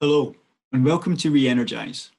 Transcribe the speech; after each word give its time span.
Hello, 0.00 0.32
and 0.72 0.84
welcome 0.84 1.16
to 1.16 1.32
Re-Energise. 1.32 2.12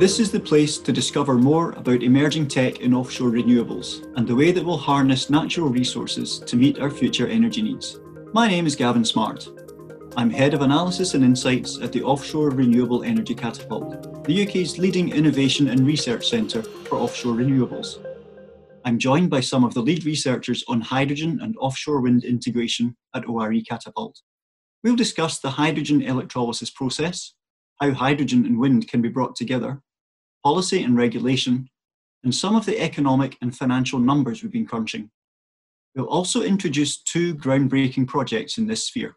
This 0.00 0.18
is 0.18 0.30
the 0.30 0.40
place 0.42 0.78
to 0.78 0.90
discover 0.90 1.34
more 1.34 1.72
about 1.72 2.02
emerging 2.02 2.48
tech 2.48 2.80
in 2.80 2.94
offshore 2.94 3.28
renewables 3.28 4.10
and 4.16 4.26
the 4.26 4.34
way 4.34 4.52
that 4.52 4.64
we'll 4.64 4.78
harness 4.78 5.28
natural 5.28 5.68
resources 5.68 6.38
to 6.46 6.56
meet 6.56 6.78
our 6.78 6.88
future 6.88 7.26
energy 7.26 7.60
needs. 7.60 8.00
My 8.32 8.48
name 8.48 8.66
is 8.66 8.74
Gavin 8.74 9.04
Smart. 9.04 9.50
I'm 10.16 10.30
Head 10.30 10.54
of 10.54 10.62
Analysis 10.62 11.12
and 11.12 11.22
Insights 11.22 11.78
at 11.82 11.92
the 11.92 12.02
Offshore 12.02 12.52
Renewable 12.52 13.02
Energy 13.02 13.34
Catapult, 13.34 14.24
the 14.24 14.48
UK's 14.48 14.78
leading 14.78 15.12
innovation 15.12 15.68
and 15.68 15.86
research 15.86 16.26
centre 16.26 16.62
for 16.62 16.96
offshore 16.96 17.34
renewables. 17.34 18.02
I'm 18.86 19.00
joined 19.00 19.30
by 19.30 19.40
some 19.40 19.64
of 19.64 19.74
the 19.74 19.82
lead 19.82 20.04
researchers 20.04 20.62
on 20.68 20.80
hydrogen 20.80 21.40
and 21.42 21.56
offshore 21.58 22.00
wind 22.00 22.22
integration 22.22 22.96
at 23.16 23.28
ORE 23.28 23.52
Catapult. 23.68 24.20
We'll 24.84 24.94
discuss 24.94 25.40
the 25.40 25.50
hydrogen 25.50 26.02
electrolysis 26.02 26.70
process, 26.70 27.34
how 27.80 27.90
hydrogen 27.90 28.46
and 28.46 28.60
wind 28.60 28.86
can 28.86 29.02
be 29.02 29.08
brought 29.08 29.34
together, 29.34 29.82
policy 30.44 30.84
and 30.84 30.96
regulation, 30.96 31.68
and 32.22 32.32
some 32.32 32.54
of 32.54 32.64
the 32.64 32.80
economic 32.80 33.36
and 33.42 33.56
financial 33.56 33.98
numbers 33.98 34.44
we've 34.44 34.52
been 34.52 34.66
crunching. 34.66 35.10
We'll 35.96 36.06
also 36.06 36.42
introduce 36.42 37.02
two 37.02 37.34
groundbreaking 37.34 38.06
projects 38.06 38.56
in 38.56 38.68
this 38.68 38.86
sphere. 38.86 39.16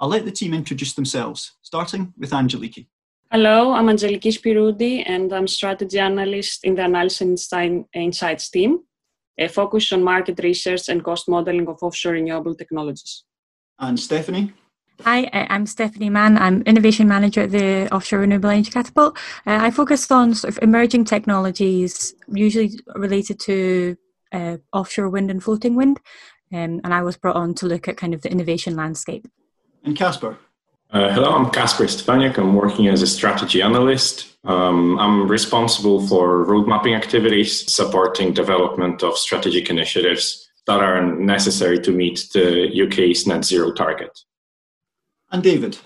I'll 0.00 0.08
let 0.08 0.24
the 0.24 0.32
team 0.32 0.52
introduce 0.52 0.94
themselves, 0.94 1.52
starting 1.62 2.14
with 2.18 2.30
Angeliki. 2.32 2.88
Hello, 3.32 3.72
I'm 3.72 3.86
Angeliki 3.86 4.30
Spyroudi, 4.30 5.04
and 5.06 5.32
I'm 5.32 5.48
strategy 5.48 5.98
analyst 5.98 6.64
in 6.64 6.74
the 6.74 6.84
Analysis 6.84 7.50
and 7.54 7.86
Insights 7.94 8.50
team, 8.50 8.80
a 9.38 9.48
focus 9.48 9.90
on 9.90 10.04
market 10.04 10.38
research 10.42 10.90
and 10.90 11.02
cost 11.02 11.30
modeling 11.30 11.66
of 11.66 11.82
offshore 11.82 12.12
renewable 12.12 12.54
technologies. 12.54 13.24
And 13.78 13.98
Stephanie? 13.98 14.52
Hi, 15.00 15.30
I'm 15.32 15.64
Stephanie 15.64 16.10
Mann. 16.10 16.36
I'm 16.36 16.60
Innovation 16.66 17.08
Manager 17.08 17.44
at 17.44 17.52
the 17.52 17.88
Offshore 17.90 18.18
Renewable 18.18 18.50
Energy 18.50 18.70
Catapult. 18.70 19.16
Uh, 19.46 19.60
I 19.62 19.70
focus 19.70 20.10
on 20.10 20.34
sort 20.34 20.54
of 20.54 20.62
emerging 20.62 21.06
technologies, 21.06 22.14
usually 22.28 22.78
related 22.96 23.40
to 23.40 23.96
uh, 24.32 24.58
offshore 24.74 25.08
wind 25.08 25.30
and 25.30 25.42
floating 25.42 25.74
wind. 25.74 26.00
Um, 26.52 26.82
and 26.84 26.92
I 26.92 27.00
was 27.00 27.16
brought 27.16 27.36
on 27.36 27.54
to 27.54 27.66
look 27.66 27.88
at 27.88 27.96
kind 27.96 28.12
of 28.12 28.20
the 28.20 28.30
innovation 28.30 28.76
landscape. 28.76 29.26
And 29.84 29.96
Kasper? 29.96 30.36
Uh, 30.92 31.10
hello, 31.10 31.32
I'm 31.32 31.50
Kasper 31.50 31.84
Stefaniak. 31.84 32.36
I'm 32.36 32.54
working 32.54 32.88
as 32.88 33.00
a 33.00 33.06
strategy 33.06 33.62
analyst. 33.62 34.36
Um, 34.44 34.98
I'm 34.98 35.26
responsible 35.26 36.06
for 36.06 36.44
road 36.44 36.68
mapping 36.68 36.94
activities, 36.94 37.72
supporting 37.72 38.34
development 38.34 39.02
of 39.02 39.16
strategic 39.16 39.70
initiatives 39.70 40.50
that 40.66 40.80
are 40.80 41.00
necessary 41.00 41.80
to 41.80 41.92
meet 41.92 42.28
the 42.34 42.68
UK's 42.86 43.26
net 43.26 43.42
zero 43.42 43.72
target. 43.72 44.10
And 45.30 45.42
David? 45.42 45.78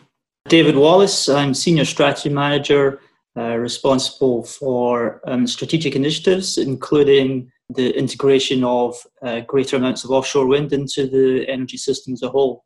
David 0.48 0.74
Wallace. 0.74 1.28
I'm 1.28 1.54
Senior 1.54 1.84
Strategy 1.84 2.28
Manager, 2.28 2.98
uh, 3.36 3.58
responsible 3.58 4.42
for 4.42 5.20
um, 5.24 5.46
strategic 5.46 5.94
initiatives, 5.94 6.58
including 6.58 7.52
the 7.68 7.96
integration 7.96 8.64
of 8.64 8.96
uh, 9.22 9.42
greater 9.42 9.76
amounts 9.76 10.02
of 10.02 10.10
offshore 10.10 10.48
wind 10.48 10.72
into 10.72 11.06
the 11.06 11.48
energy 11.48 11.76
system 11.76 12.12
as 12.12 12.22
a 12.22 12.28
whole. 12.28 12.64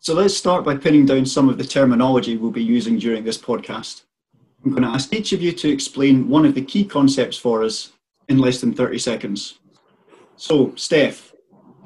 So 0.00 0.14
let's 0.14 0.36
start 0.36 0.64
by 0.64 0.76
pinning 0.76 1.06
down 1.06 1.26
some 1.26 1.48
of 1.48 1.58
the 1.58 1.64
terminology 1.64 2.36
we'll 2.36 2.50
be 2.50 2.62
using 2.62 2.98
during 2.98 3.24
this 3.24 3.38
podcast. 3.38 4.02
I'm 4.64 4.70
going 4.70 4.82
to 4.82 4.88
ask 4.88 5.12
each 5.12 5.32
of 5.32 5.42
you 5.42 5.52
to 5.52 5.68
explain 5.68 6.28
one 6.28 6.44
of 6.44 6.54
the 6.54 6.62
key 6.62 6.84
concepts 6.84 7.36
for 7.36 7.64
us 7.64 7.92
in 8.28 8.38
less 8.38 8.60
than 8.60 8.74
30 8.74 8.98
seconds. 8.98 9.58
So, 10.36 10.74
Steph, 10.76 11.32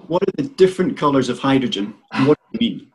what 0.07 0.23
are 0.23 0.33
the 0.37 0.49
different 0.49 0.97
colours 0.97 1.29
of 1.29 1.39
hydrogen 1.39 1.95
and 2.13 2.27
what 2.27 2.39
do 2.39 2.59
you 2.65 2.71
mean? 2.71 2.93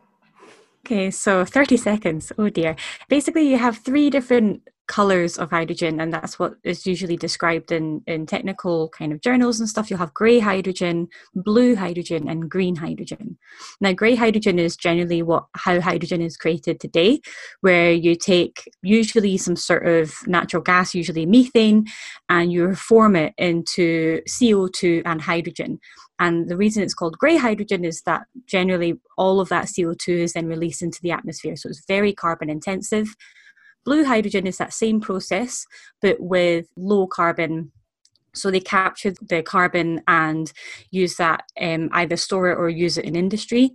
Okay, 0.85 1.09
so 1.09 1.43
30 1.45 1.77
seconds. 1.77 2.31
Oh 2.37 2.49
dear. 2.49 2.75
Basically, 3.09 3.49
you 3.49 3.57
have 3.57 3.77
three 3.77 4.11
different 4.11 4.61
colors 4.87 5.37
of 5.37 5.49
hydrogen 5.49 5.99
and 5.99 6.13
that's 6.13 6.37
what 6.37 6.55
is 6.63 6.85
usually 6.85 7.17
described 7.17 7.71
in 7.71 8.01
in 8.07 8.25
technical 8.25 8.89
kind 8.89 9.11
of 9.11 9.21
journals 9.21 9.59
and 9.59 9.67
stuff 9.67 9.89
you'll 9.89 9.99
have 9.99 10.13
gray 10.13 10.39
hydrogen 10.39 11.07
blue 11.33 11.75
hydrogen 11.75 12.29
and 12.29 12.49
green 12.49 12.75
hydrogen 12.75 13.37
now 13.81 13.91
gray 13.91 14.15
hydrogen 14.15 14.59
is 14.59 14.75
generally 14.75 15.21
what 15.21 15.45
how 15.55 15.79
hydrogen 15.79 16.21
is 16.21 16.37
created 16.37 16.79
today 16.79 17.19
where 17.61 17.91
you 17.91 18.15
take 18.15 18.71
usually 18.83 19.37
some 19.37 19.55
sort 19.55 19.87
of 19.87 20.15
natural 20.27 20.61
gas 20.61 20.93
usually 20.93 21.25
methane 21.25 21.85
and 22.29 22.51
you 22.51 22.65
reform 22.65 23.15
it 23.15 23.33
into 23.37 24.21
co2 24.27 25.01
and 25.05 25.21
hydrogen 25.21 25.79
and 26.19 26.47
the 26.47 26.57
reason 26.57 26.83
it's 26.83 26.93
called 26.93 27.17
grey 27.17 27.37
hydrogen 27.37 27.83
is 27.83 28.01
that 28.03 28.23
generally 28.45 28.99
all 29.17 29.39
of 29.39 29.49
that 29.49 29.65
CO2 29.65 30.07
is 30.07 30.33
then 30.33 30.47
released 30.47 30.81
into 30.81 31.01
the 31.01 31.11
atmosphere. 31.11 31.55
So 31.55 31.69
it's 31.69 31.83
very 31.87 32.13
carbon 32.13 32.49
intensive. 32.49 33.15
Blue 33.85 34.03
hydrogen 34.03 34.47
is 34.47 34.57
that 34.57 34.73
same 34.73 34.99
process, 34.99 35.65
but 36.01 36.17
with 36.19 36.67
low 36.75 37.07
carbon. 37.07 37.71
So 38.33 38.51
they 38.51 38.59
capture 38.59 39.13
the 39.21 39.43
carbon 39.43 40.01
and 40.07 40.51
use 40.91 41.15
that 41.15 41.43
um, 41.61 41.89
either 41.93 42.17
store 42.17 42.49
it 42.49 42.57
or 42.57 42.69
use 42.69 42.97
it 42.97 43.05
in 43.05 43.15
industry. 43.15 43.71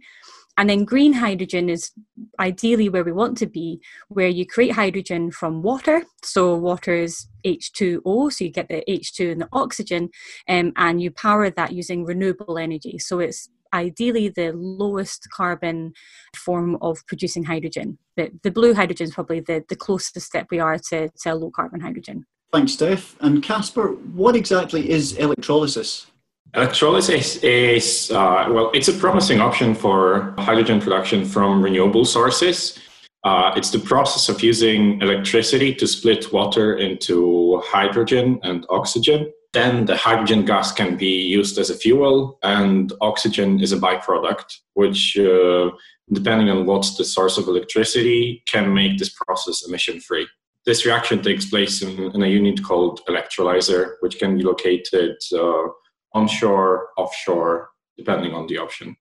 And 0.61 0.69
then 0.69 0.85
green 0.85 1.15
hydrogen 1.15 1.71
is 1.71 1.91
ideally 2.39 2.91
where 2.91 3.05
we 3.05 3.13
want 3.13 3.39
to 3.39 3.47
be, 3.47 3.81
where 4.09 4.29
you 4.29 4.45
create 4.45 4.73
hydrogen 4.73 5.31
from 5.31 5.63
water. 5.63 6.05
So 6.23 6.55
water 6.55 6.95
is 6.95 7.29
H2O, 7.47 8.31
so 8.31 8.45
you 8.45 8.51
get 8.51 8.69
the 8.69 8.85
H2 8.87 9.33
and 9.33 9.41
the 9.41 9.49
oxygen, 9.53 10.11
um, 10.49 10.73
and 10.77 11.01
you 11.01 11.13
power 11.13 11.49
that 11.49 11.73
using 11.73 12.05
renewable 12.05 12.59
energy. 12.59 12.99
So 12.99 13.21
it's 13.21 13.49
ideally 13.73 14.29
the 14.29 14.53
lowest 14.53 15.29
carbon 15.33 15.93
form 16.37 16.77
of 16.81 16.99
producing 17.07 17.45
hydrogen. 17.45 17.99
The, 18.17 18.31
the 18.43 18.51
blue 18.51 18.75
hydrogen 18.75 19.05
is 19.05 19.15
probably 19.15 19.41
the, 19.41 19.65
the 19.69 19.77
closest 19.77 20.27
step 20.27 20.47
we 20.51 20.59
are 20.59 20.79
to, 20.91 21.11
to 21.23 21.35
low 21.35 21.51
carbon 21.51 21.81
hydrogen. 21.81 22.27
Thanks, 22.53 22.73
Steph. 22.73 23.17
And 23.21 23.43
Kasper, 23.43 23.89
what 24.15 24.35
exactly 24.35 24.91
is 24.91 25.13
electrolysis? 25.13 26.07
Electrolysis 26.55 27.37
is, 27.45 28.11
uh, 28.11 28.49
well, 28.51 28.71
it's 28.75 28.89
a 28.89 28.93
promising 28.93 29.41
option 29.41 29.73
for 29.73 30.35
hydrogen 30.39 30.81
production 30.81 31.25
from 31.25 31.63
renewable 31.63 32.05
sources. 32.05 32.77
Uh, 33.23 33.53
it's 33.55 33.71
the 33.71 33.79
process 33.79 34.29
of 34.29 34.43
using 34.43 35.01
electricity 35.01 35.75
to 35.75 35.87
split 35.87 36.33
water 36.33 36.79
into 36.79 37.61
hydrogen 37.67 38.41
and 38.43 38.67
oxygen 38.69 39.31
then 39.53 39.85
the 39.85 39.97
hydrogen 39.97 40.45
gas 40.45 40.71
can 40.73 40.97
be 40.97 41.23
used 41.23 41.59
as 41.59 41.71
a 41.71 41.75
fuel 41.75 42.39
and 42.43 42.93
oxygen 43.01 43.61
is 43.61 43.73
a 43.73 43.77
byproduct 43.77 44.45
which 44.75 45.17
uh, 45.19 45.71
depending 46.13 46.51
on 46.51 46.67
what's 46.67 46.97
the 46.97 47.05
source 47.05 47.37
of 47.39 47.49
electricity 47.49 48.43
can 48.47 48.73
make 48.73 48.99
this 48.99 49.11
process 49.11 49.67
emission 49.67 50.01
free 50.01 50.27
this 50.67 50.85
reaction 50.85 51.23
takes 51.23 51.47
place 51.47 51.83
in, 51.83 51.99
in, 52.15 52.23
a 52.23 52.27
unit 52.27 52.63
called 52.63 53.01
electrolyzer 53.09 53.95
which 54.01 54.19
can 54.19 54.37
be 54.37 54.43
located 54.43 55.17
uh, 55.33 55.67
onshore 56.15 56.89
offshore 56.97 57.71
depending 57.97 58.33
on 58.33 58.47
the 58.47 58.59
option. 58.59 58.97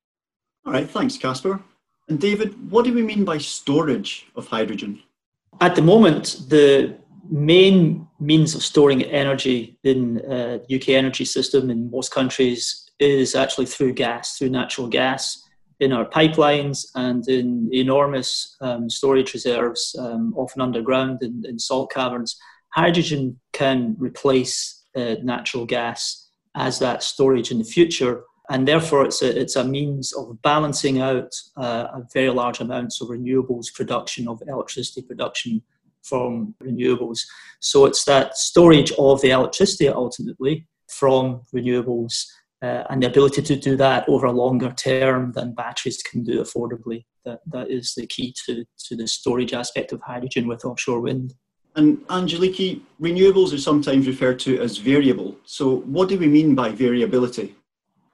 All 0.66 0.74
right 0.74 0.90
thanks 0.90 1.18
Kasper 1.18 1.60
and 2.08 2.20
david 2.20 2.72
what 2.72 2.86
do 2.86 2.94
we 2.94 3.04
mean 3.04 3.24
by 3.24 3.38
storage 3.38 4.28
of 4.36 4.48
hydrogen? 4.48 5.02
At 5.62 5.76
the 5.76 5.81
moment 5.81 6.46
the 6.50 6.96
main 7.29 8.07
means 8.19 8.56
of 8.56 8.63
storing 8.63 9.03
energy 9.03 9.78
in 9.84 10.19
uh, 10.25 10.59
UK 10.73 10.90
energy 10.90 11.25
system 11.25 11.69
in 11.69 11.90
most 11.91 12.12
countries 12.12 12.90
is 13.00 13.35
actually 13.35 13.66
through 13.66 13.94
gas, 13.94 14.38
through 14.38 14.50
natural 14.50 14.88
gas 14.88 15.44
in 15.79 15.94
our 15.94 16.06
pipelines 16.06 16.88
and 16.95 17.28
in 17.29 17.69
enormous 17.72 18.57
um, 18.62 18.89
storage 18.89 19.34
reserves, 19.34 19.95
um, 19.97 20.34
often 20.35 20.62
underground 20.62 21.19
in, 21.22 21.44
in, 21.47 21.57
salt 21.57 21.91
caverns. 21.91 22.38
Hydrogen 22.73 23.39
can 23.53 23.95
replace 23.97 24.84
uh, 24.95 25.16
natural 25.23 25.66
gas 25.66 26.29
as 26.56 26.79
that 26.79 27.01
storage 27.03 27.51
in 27.51 27.59
the 27.59 27.63
future, 27.63 28.23
and 28.50 28.68
therefore 28.68 29.06
it's 29.06 29.22
a, 29.22 29.39
it's 29.39 29.56
a 29.56 29.63
means 29.63 30.13
of 30.13 30.41
balancing 30.41 31.00
out 31.00 31.34
uh, 31.56 32.01
very 32.13 32.29
large 32.29 32.59
amounts 32.59 33.00
of 33.00 33.07
renewables 33.07 33.74
production, 33.74 34.27
of 34.27 34.42
electricity 34.48 35.01
production 35.01 35.62
from 36.09 36.56
renewables. 36.63 37.19
So 37.59 37.85
it's 37.85 38.03
that 38.06 38.38
storage 38.38 38.91
of 38.97 39.21
the 39.21 39.29
electricity 39.29 39.88
ultimately 39.88 40.65
from 40.89 41.41
renewables 41.56 42.25
uh, 42.61 42.83
and 42.89 43.01
the 43.01 43.07
ability 43.07 43.41
to 43.41 43.56
do 43.56 43.77
that 43.77 44.07
over 44.09 44.25
a 44.25 44.31
longer 44.31 44.71
term 44.71 45.31
than 45.33 45.53
batteries 45.53 46.01
can 46.03 46.23
do 46.23 46.41
affordably. 46.41 47.06
That, 47.25 47.39
that 47.47 47.69
is 47.69 47.94
the 47.95 48.07
key 48.07 48.33
to, 48.45 48.65
to 48.85 48.95
the 48.95 49.07
storage 49.07 49.53
aspect 49.53 49.91
of 49.91 50.01
hydrogen 50.01 50.47
with 50.47 50.65
offshore 50.65 51.00
wind. 51.00 51.33
And 51.75 52.00
Angeliki, 52.07 52.81
renewables 53.00 53.53
are 53.53 53.59
sometimes 53.59 54.07
referred 54.07 54.39
to 54.39 54.59
as 54.59 54.77
variable. 54.77 55.38
So, 55.45 55.77
what 55.81 56.09
do 56.09 56.17
we 56.17 56.27
mean 56.27 56.56
by 56.56 56.71
variability? 56.71 57.56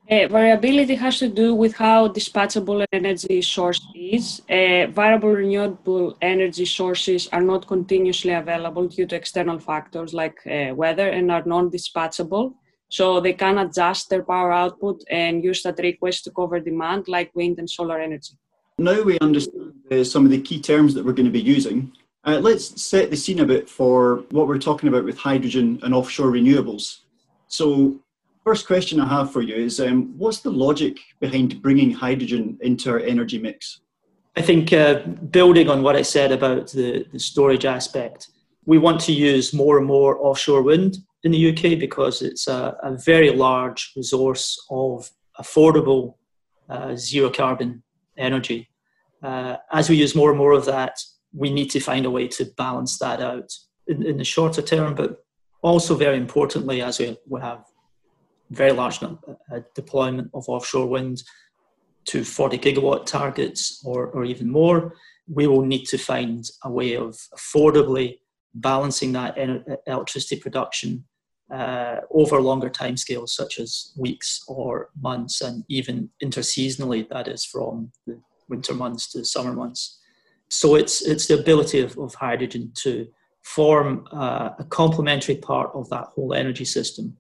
Uh, 0.07 0.27
variability 0.27 0.93
has 0.93 1.17
to 1.17 1.27
do 1.27 1.55
with 1.55 1.73
how 1.73 2.07
dispatchable 2.07 2.81
an 2.81 2.87
energy 2.93 3.41
source 3.41 3.81
is. 3.95 4.41
Uh, 4.47 4.85
variable 4.91 5.31
renewable 5.31 6.15
energy 6.21 6.65
sources 6.65 7.27
are 7.33 7.41
not 7.41 7.65
continuously 7.65 8.31
available 8.33 8.87
due 8.87 9.07
to 9.07 9.15
external 9.15 9.57
factors 9.57 10.13
like 10.13 10.37
uh, 10.45 10.75
weather 10.75 11.09
and 11.09 11.31
are 11.31 11.43
non-dispatchable. 11.45 12.53
So 12.87 13.19
they 13.19 13.33
can 13.33 13.57
adjust 13.57 14.11
their 14.11 14.23
power 14.23 14.53
output 14.53 15.03
and 15.09 15.43
use 15.43 15.63
that 15.63 15.79
request 15.79 16.25
to 16.25 16.31
cover 16.31 16.59
demand 16.59 17.07
like 17.07 17.31
wind 17.33 17.57
and 17.57 17.67
solar 17.67 17.99
energy. 17.99 18.33
Now 18.77 19.01
we 19.01 19.17
understand 19.19 19.73
uh, 19.91 20.03
some 20.03 20.23
of 20.23 20.29
the 20.29 20.41
key 20.41 20.61
terms 20.61 20.93
that 20.93 21.03
we're 21.03 21.13
going 21.13 21.25
to 21.25 21.31
be 21.31 21.41
using. 21.41 21.91
Uh, 22.23 22.39
let's 22.39 22.79
set 22.79 23.09
the 23.09 23.17
scene 23.17 23.39
a 23.39 23.45
bit 23.45 23.67
for 23.67 24.23
what 24.29 24.47
we're 24.47 24.59
talking 24.59 24.87
about 24.87 25.03
with 25.03 25.17
hydrogen 25.17 25.79
and 25.81 25.95
offshore 25.95 26.31
renewables. 26.31 26.99
So, 27.47 27.99
first 28.45 28.67
question 28.67 28.99
I 28.99 29.07
have 29.09 29.33
for 29.33 29.41
you 29.41 29.55
is 29.55 29.79
um, 29.79 30.13
what's 30.17 30.39
the 30.39 30.51
logic 30.51 30.99
behind 31.19 31.61
bringing 31.63 31.91
hydrogen 31.91 32.57
into 32.61 32.91
our 32.91 32.99
energy 32.99 33.39
mix? 33.39 33.81
I 34.37 34.41
think 34.43 34.71
uh, 34.71 34.99
building 35.31 35.67
on 35.67 35.81
what 35.81 35.95
I 35.95 36.03
said 36.03 36.31
about 36.31 36.71
the, 36.71 37.05
the 37.11 37.19
storage 37.19 37.65
aspect, 37.65 38.29
we 38.65 38.77
want 38.77 39.01
to 39.01 39.13
use 39.13 39.53
more 39.53 39.77
and 39.79 39.87
more 39.87 40.23
offshore 40.23 40.61
wind 40.61 40.97
in 41.23 41.31
the 41.31 41.49
UK 41.49 41.79
because 41.79 42.21
it's 42.21 42.47
a, 42.47 42.77
a 42.83 42.95
very 42.97 43.31
large 43.31 43.93
resource 43.95 44.63
of 44.69 45.09
affordable 45.39 46.15
uh, 46.69 46.95
zero 46.95 47.31
carbon 47.31 47.81
energy. 48.17 48.69
Uh, 49.23 49.57
as 49.71 49.89
we 49.89 49.95
use 49.95 50.15
more 50.15 50.29
and 50.29 50.37
more 50.37 50.51
of 50.51 50.65
that, 50.65 50.99
we 51.33 51.49
need 51.51 51.71
to 51.71 51.79
find 51.79 52.05
a 52.05 52.11
way 52.11 52.27
to 52.27 52.45
balance 52.57 52.99
that 52.99 53.21
out 53.21 53.51
in, 53.87 54.05
in 54.05 54.17
the 54.17 54.23
shorter 54.23 54.61
term, 54.61 54.93
but 54.93 55.25
also 55.63 55.95
very 55.95 56.17
importantly, 56.17 56.81
as 56.83 56.99
we, 56.99 57.17
we 57.27 57.41
have 57.41 57.63
very 58.51 58.71
large 58.71 59.01
uh, 59.01 59.15
deployment 59.73 60.29
of 60.33 60.47
offshore 60.47 60.87
wind 60.87 61.23
to 62.05 62.23
40 62.23 62.57
gigawatt 62.59 63.05
targets 63.05 63.81
or, 63.83 64.07
or 64.07 64.25
even 64.25 64.49
more, 64.49 64.93
we 65.27 65.47
will 65.47 65.65
need 65.65 65.85
to 65.85 65.97
find 65.97 66.45
a 66.63 66.71
way 66.71 66.95
of 66.95 67.17
affordably 67.35 68.19
balancing 68.53 69.11
that 69.13 69.37
electricity 69.87 70.39
production 70.39 71.03
uh, 71.53 71.97
over 72.11 72.41
longer 72.41 72.69
timescales, 72.69 73.29
such 73.29 73.59
as 73.59 73.93
weeks 73.97 74.43
or 74.47 74.89
months, 74.99 75.41
and 75.41 75.63
even 75.69 76.09
interseasonally, 76.23 77.07
that 77.09 77.27
is 77.27 77.45
from 77.45 77.91
the 78.07 78.19
winter 78.49 78.73
months 78.73 79.11
to 79.11 79.23
summer 79.23 79.53
months. 79.53 79.99
So 80.49 80.75
it's 80.75 81.01
it's 81.01 81.27
the 81.27 81.39
ability 81.39 81.81
of, 81.81 81.97
of 81.97 82.15
hydrogen 82.15 82.71
to 82.77 83.07
form 83.43 84.07
uh, 84.11 84.51
a 84.57 84.63
complementary 84.65 85.35
part 85.35 85.69
of 85.73 85.89
that 85.89 86.05
whole 86.05 86.33
energy 86.33 86.65
system. 86.65 87.17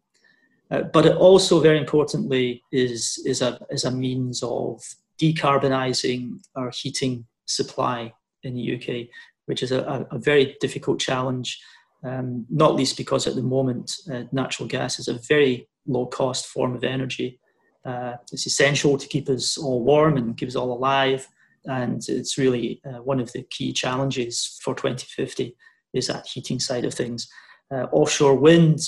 Uh, 0.71 0.81
but 0.81 1.05
it 1.05 1.15
also, 1.15 1.59
very 1.59 1.77
importantly, 1.77 2.63
is 2.71 3.21
is 3.25 3.41
a 3.41 3.59
is 3.69 3.85
a 3.85 3.91
means 3.91 4.41
of 4.43 4.81
decarbonising 5.21 6.39
our 6.55 6.71
heating 6.71 7.25
supply 7.45 8.13
in 8.43 8.55
the 8.55 8.75
UK, 8.75 9.07
which 9.45 9.63
is 9.63 9.71
a, 9.71 10.07
a 10.11 10.17
very 10.19 10.57
difficult 10.59 10.99
challenge 10.99 11.59
um, 12.05 12.45
not 12.49 12.75
least 12.75 12.97
because 12.97 13.25
at 13.25 13.35
the 13.35 13.41
moment 13.41 13.91
uh, 14.11 14.23
natural 14.31 14.67
gas 14.67 14.99
is 14.99 15.07
a 15.07 15.19
very 15.27 15.67
low 15.87 16.05
cost 16.05 16.45
form 16.45 16.75
of 16.75 16.83
energy. 16.83 17.39
Uh, 17.83 18.13
it's 18.31 18.45
essential 18.45 18.97
to 18.97 19.07
keep 19.07 19.27
us 19.29 19.57
all 19.57 19.83
warm 19.83 20.17
and 20.17 20.37
keep 20.37 20.49
us 20.49 20.55
all 20.55 20.71
alive, 20.71 21.27
and 21.65 22.07
it's 22.07 22.37
really 22.37 22.81
uh, 22.85 23.01
one 23.01 23.19
of 23.19 23.31
the 23.33 23.43
key 23.43 23.73
challenges 23.73 24.59
for 24.61 24.75
2050 24.75 25.55
is 25.93 26.07
that 26.07 26.27
heating 26.27 26.59
side 26.59 26.85
of 26.85 26.93
things. 26.93 27.27
Uh, 27.71 27.87
offshore 27.91 28.35
wind 28.35 28.79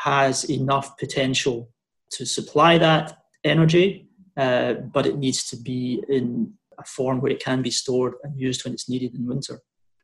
has 0.00 0.44
enough 0.44 0.96
potential 0.96 1.68
to 2.10 2.24
supply 2.24 2.78
that 2.78 3.18
energy, 3.44 4.08
uh, 4.36 4.72
but 4.72 5.06
it 5.06 5.18
needs 5.18 5.44
to 5.50 5.56
be 5.56 6.02
in 6.08 6.52
a 6.78 6.84
form 6.84 7.20
where 7.20 7.30
it 7.30 7.42
can 7.42 7.60
be 7.60 7.70
stored 7.70 8.14
and 8.22 8.38
used 8.38 8.64
when 8.64 8.72
it's 8.72 8.88
needed 8.88 9.14
in 9.14 9.26
winter. 9.26 9.60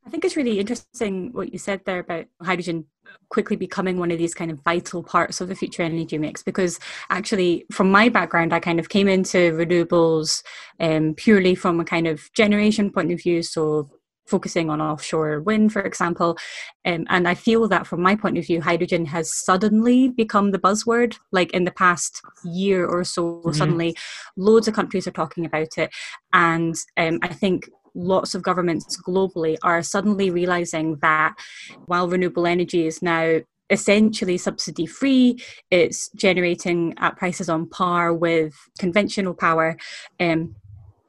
I 0.07 0.11
think 0.11 0.25
it's 0.25 0.37
really 0.37 0.61
interesting 0.61 1.33
what 1.33 1.53
you 1.53 1.59
said 1.59 1.81
there 1.85 1.99
about 1.99 2.27
hydrogen 2.41 2.85
quickly 3.31 3.57
becoming 3.57 3.99
one 3.99 4.11
of 4.11 4.19
these 4.19 4.35
kind 4.35 4.51
of 4.51 4.63
vital 4.63 5.03
parts 5.03 5.41
of 5.41 5.49
the 5.49 5.57
future 5.57 5.83
energy 5.83 6.19
mix 6.19 6.43
because 6.43 6.79
actually 7.11 7.65
from 7.73 7.91
my 7.91 8.09
background 8.09 8.53
i 8.53 8.61
kind 8.61 8.79
of 8.79 8.89
came 8.89 9.09
into 9.09 9.53
renewables 9.53 10.43
um, 10.81 11.15
purely 11.15 11.55
from 11.55 11.81
a 11.81 11.85
kind 11.85 12.07
of 12.07 12.33
generation 12.35 12.91
point 12.91 13.13
of 13.13 13.21
view 13.21 13.43
so 13.43 13.89
focusing 14.27 14.71
on 14.71 14.81
offshore 14.81 15.41
wind 15.41 15.73
for 15.73 15.83
example 15.83 16.37
um, 16.85 17.05
and 17.09 17.29
i 17.29 17.35
feel 17.35 17.69
that 17.69 17.87
from 17.87 18.01
my 18.01 18.15
point 18.15 18.39
of 18.39 18.47
view 18.47 18.61
hydrogen 18.61 19.07
has 19.07 19.35
suddenly 19.35 20.09
become 20.09 20.51
the 20.51 20.59
buzzword 20.59 21.17
like 21.33 21.51
in 21.53 21.65
the 21.65 21.71
past 21.71 22.21
year 22.45 22.87
or 22.87 23.05
so 23.05 23.23
mm-hmm. 23.23 23.53
suddenly 23.53 23.97
loads 24.37 24.69
of 24.69 24.75
countries 24.75 25.07
are 25.07 25.13
talking 25.13 25.45
about 25.45 25.79
it 25.79 25.91
and 26.33 26.75
um, 26.97 27.19
i 27.23 27.29
think 27.29 27.69
lots 27.95 28.35
of 28.35 28.43
governments 28.43 29.01
globally 29.01 29.57
are 29.63 29.83
suddenly 29.83 30.31
realizing 30.31 30.97
that 31.01 31.35
while 31.87 32.09
renewable 32.09 32.47
energy 32.47 32.87
is 32.87 33.01
now 33.01 33.41
essentially 33.71 34.39
subsidy 34.39 34.87
free. 34.87 35.43
It's 35.71 36.09
generating 36.11 36.95
at 36.99 37.17
prices 37.17 37.49
on 37.49 37.69
par 37.69 38.15
with 38.15 38.55
conventional 38.79 39.35
power. 39.35 39.77
Um, 40.21 40.57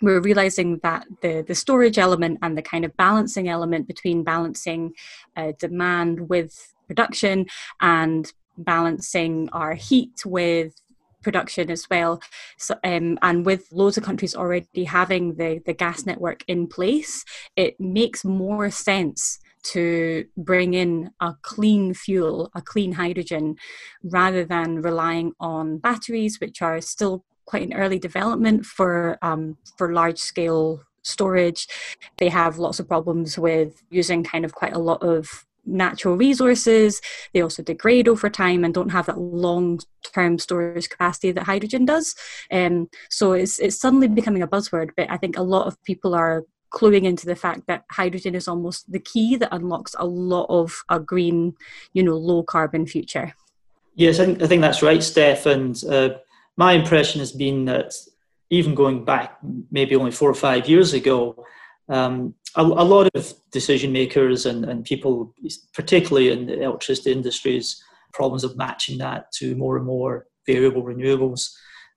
we're 0.02 0.22
realizing 0.22 0.80
that 0.84 1.06
the, 1.22 1.44
the 1.48 1.56
storage 1.56 1.98
element 1.98 2.40
and 2.42 2.58
the 2.58 2.62
kind 2.62 2.86
of 2.86 2.96
balancing 2.98 3.50
element 3.50 3.88
between 3.88 4.24
balancing 4.24 4.94
uh, 5.36 5.54
demand 5.60 6.30
with 6.30 6.74
production 6.88 7.46
and 7.82 8.32
balancing 8.58 9.50
our 9.52 9.74
heat 9.74 10.26
with 10.26 10.74
production 11.22 11.70
as 11.70 11.90
well. 11.90 12.22
So, 12.58 12.76
um, 12.84 13.18
and 13.22 13.46
with 13.46 13.68
loads 13.72 13.98
of 13.98 14.04
countries 14.04 14.36
already 14.36 14.86
having 14.86 15.36
the, 15.36 15.62
the 15.66 15.74
gas 15.74 16.06
network 16.06 16.44
in 16.48 16.68
place, 16.68 17.26
it 17.56 17.80
makes 17.80 18.24
more 18.24 18.70
sense 18.70 19.40
to 19.64 20.26
bring 20.38 20.74
in 20.74 21.12
a 21.20 21.36
clean 21.42 21.94
fuel, 21.94 22.50
a 22.56 22.62
clean 22.62 22.94
hydrogen, 22.94 23.56
rather 24.04 24.46
than 24.46 24.82
relying 24.82 25.34
on 25.40 25.80
batteries, 25.80 26.40
which 26.40 26.62
are 26.62 26.80
still 26.80 27.26
quite 27.48 27.64
an 27.64 27.74
early 27.74 27.98
development 27.98 28.66
for 28.66 29.18
um, 29.24 29.58
for 29.78 29.92
large 29.92 30.20
scale 30.20 30.84
storage. 31.02 31.68
They 32.18 32.30
have 32.30 32.60
lots 32.60 32.80
of 32.80 32.88
problems 32.88 33.40
with 33.40 33.82
using 33.90 34.24
kind 34.24 34.46
of 34.46 34.54
quite 34.54 34.74
a 34.74 34.80
lot 34.80 35.02
of 35.02 35.46
natural 35.66 36.16
resources. 36.16 37.02
They 37.34 37.42
also 37.42 37.64
degrade 37.64 38.08
over 38.08 38.30
time 38.30 38.64
and 38.64 38.74
don't 38.74 38.90
have 38.90 39.08
that 39.08 39.20
long 39.20 39.80
term 40.14 40.38
storage 40.38 40.90
capacity 40.90 41.32
that 41.32 41.44
hydrogen 41.44 41.86
does. 41.86 42.16
Um, 42.52 42.90
so 43.10 43.34
it's, 43.34 43.60
it's 43.60 43.80
suddenly 43.80 44.08
becoming 44.08 44.42
a 44.42 44.48
buzzword, 44.48 44.92
but 44.96 45.10
I 45.10 45.18
think 45.18 45.38
a 45.38 45.44
lot 45.44 45.68
of 45.68 45.82
people 45.84 46.16
are 46.16 46.44
cluing 46.74 47.04
into 47.04 47.26
the 47.26 47.36
fact 47.36 47.62
that 47.68 47.86
hydrogen 47.92 48.36
is 48.36 48.48
almost 48.48 48.92
the 48.92 49.00
key 49.00 49.36
that 49.38 49.54
unlocks 49.54 49.96
a 49.98 50.06
lot 50.06 50.46
of 50.50 50.84
a 50.90 51.00
green, 51.00 51.56
you 51.94 52.04
know, 52.04 52.16
low 52.16 52.44
carbon 52.44 52.86
future. 52.86 53.34
Yes, 53.96 54.20
I 54.20 54.26
think, 54.26 54.42
I 54.42 54.48
think 54.48 54.62
that's 54.62 54.84
right, 54.84 55.02
Steph. 55.02 55.46
And 55.46 55.82
uh, 55.86 56.10
my 56.58 56.74
impression 56.74 57.20
has 57.20 57.32
been 57.32 57.66
that 57.66 57.94
even 58.50 58.76
going 58.76 59.06
back 59.06 59.38
maybe 59.72 59.96
only 59.96 60.12
four 60.12 60.30
or 60.30 60.34
five 60.34 60.68
years 60.68 60.94
ago, 60.94 61.46
um, 61.90 62.34
a, 62.56 62.62
a, 62.62 62.64
lot 62.64 63.10
of 63.14 63.34
decision 63.52 63.92
makers 63.92 64.46
and, 64.46 64.66
and 64.66 64.84
people, 64.84 65.34
particularly 65.74 66.32
in 66.32 66.48
the 66.48 66.62
electricity 66.62 67.12
industries, 67.12 67.82
problems 68.14 68.44
of 68.44 68.58
matching 68.58 68.98
that 68.98 69.32
to 69.34 69.56
more 69.56 69.78
and 69.78 69.86
more 69.86 70.26
variable 70.46 70.84
renewables. 70.84 71.50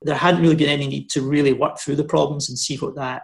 There 0.02 0.14
hadn't 0.14 0.42
really 0.42 0.56
been 0.56 0.68
any 0.68 0.86
need 0.86 1.10
to 1.10 1.22
really 1.22 1.52
work 1.52 1.78
through 1.78 1.96
the 1.96 2.04
problems 2.04 2.48
and 2.48 2.58
see 2.58 2.76
what 2.76 2.96
that 2.96 3.22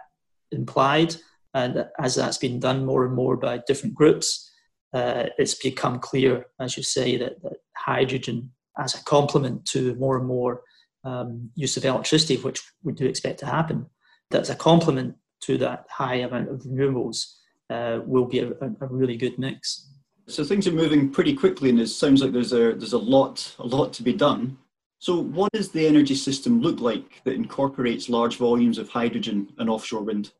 implied. 0.51 1.15
And 1.53 1.85
as 1.99 2.15
that's 2.15 2.37
been 2.37 2.59
done 2.59 2.85
more 2.85 3.05
and 3.05 3.15
more 3.15 3.37
by 3.37 3.61
different 3.67 3.95
groups, 3.95 4.51
uh, 4.93 5.25
it's 5.37 5.55
become 5.55 5.99
clear, 5.99 6.45
as 6.59 6.77
you 6.77 6.83
say, 6.83 7.17
that, 7.17 7.41
that, 7.43 7.57
hydrogen 7.77 8.51
as 8.77 8.95
a 8.95 9.03
complement 9.03 9.65
to 9.65 9.95
more 9.95 10.17
and 10.17 10.27
more 10.27 10.61
um, 11.07 11.49
use 11.55 11.77
of 11.77 11.85
electricity, 11.85 12.37
which 12.37 12.61
we 12.83 12.93
do 12.93 13.05
expect 13.05 13.39
to 13.39 13.45
happen, 13.45 13.85
that's 14.29 14.49
a 14.49 14.55
complement 14.55 15.15
to 15.41 15.57
that 15.59 15.85
high 15.89 16.15
amount 16.15 16.49
of 16.49 16.61
renewables 16.61 17.35
uh, 17.69 17.99
will 18.05 18.25
be 18.25 18.39
a, 18.39 18.49
a, 18.49 18.87
really 18.89 19.15
good 19.15 19.37
mix. 19.37 19.89
So 20.27 20.43
things 20.43 20.67
are 20.67 20.71
moving 20.71 21.09
pretty 21.09 21.33
quickly, 21.33 21.69
and 21.69 21.79
it 21.79 21.87
sounds 21.87 22.21
like 22.21 22.33
there's 22.33 22.53
a 22.53 22.73
there's 22.73 22.93
a 22.93 22.97
lot 22.97 23.55
a 23.59 23.65
lot 23.65 23.93
to 23.93 24.03
be 24.03 24.13
done. 24.13 24.57
So 24.99 25.21
what 25.21 25.51
does 25.53 25.69
the 25.69 25.87
energy 25.87 26.15
system 26.15 26.59
look 26.59 26.79
like 26.81 27.21
that 27.23 27.35
incorporates 27.35 28.09
large 28.09 28.37
volumes 28.37 28.77
of 28.77 28.89
hydrogen 28.89 29.53
and 29.57 29.69
offshore 29.69 30.03
wind? 30.03 30.31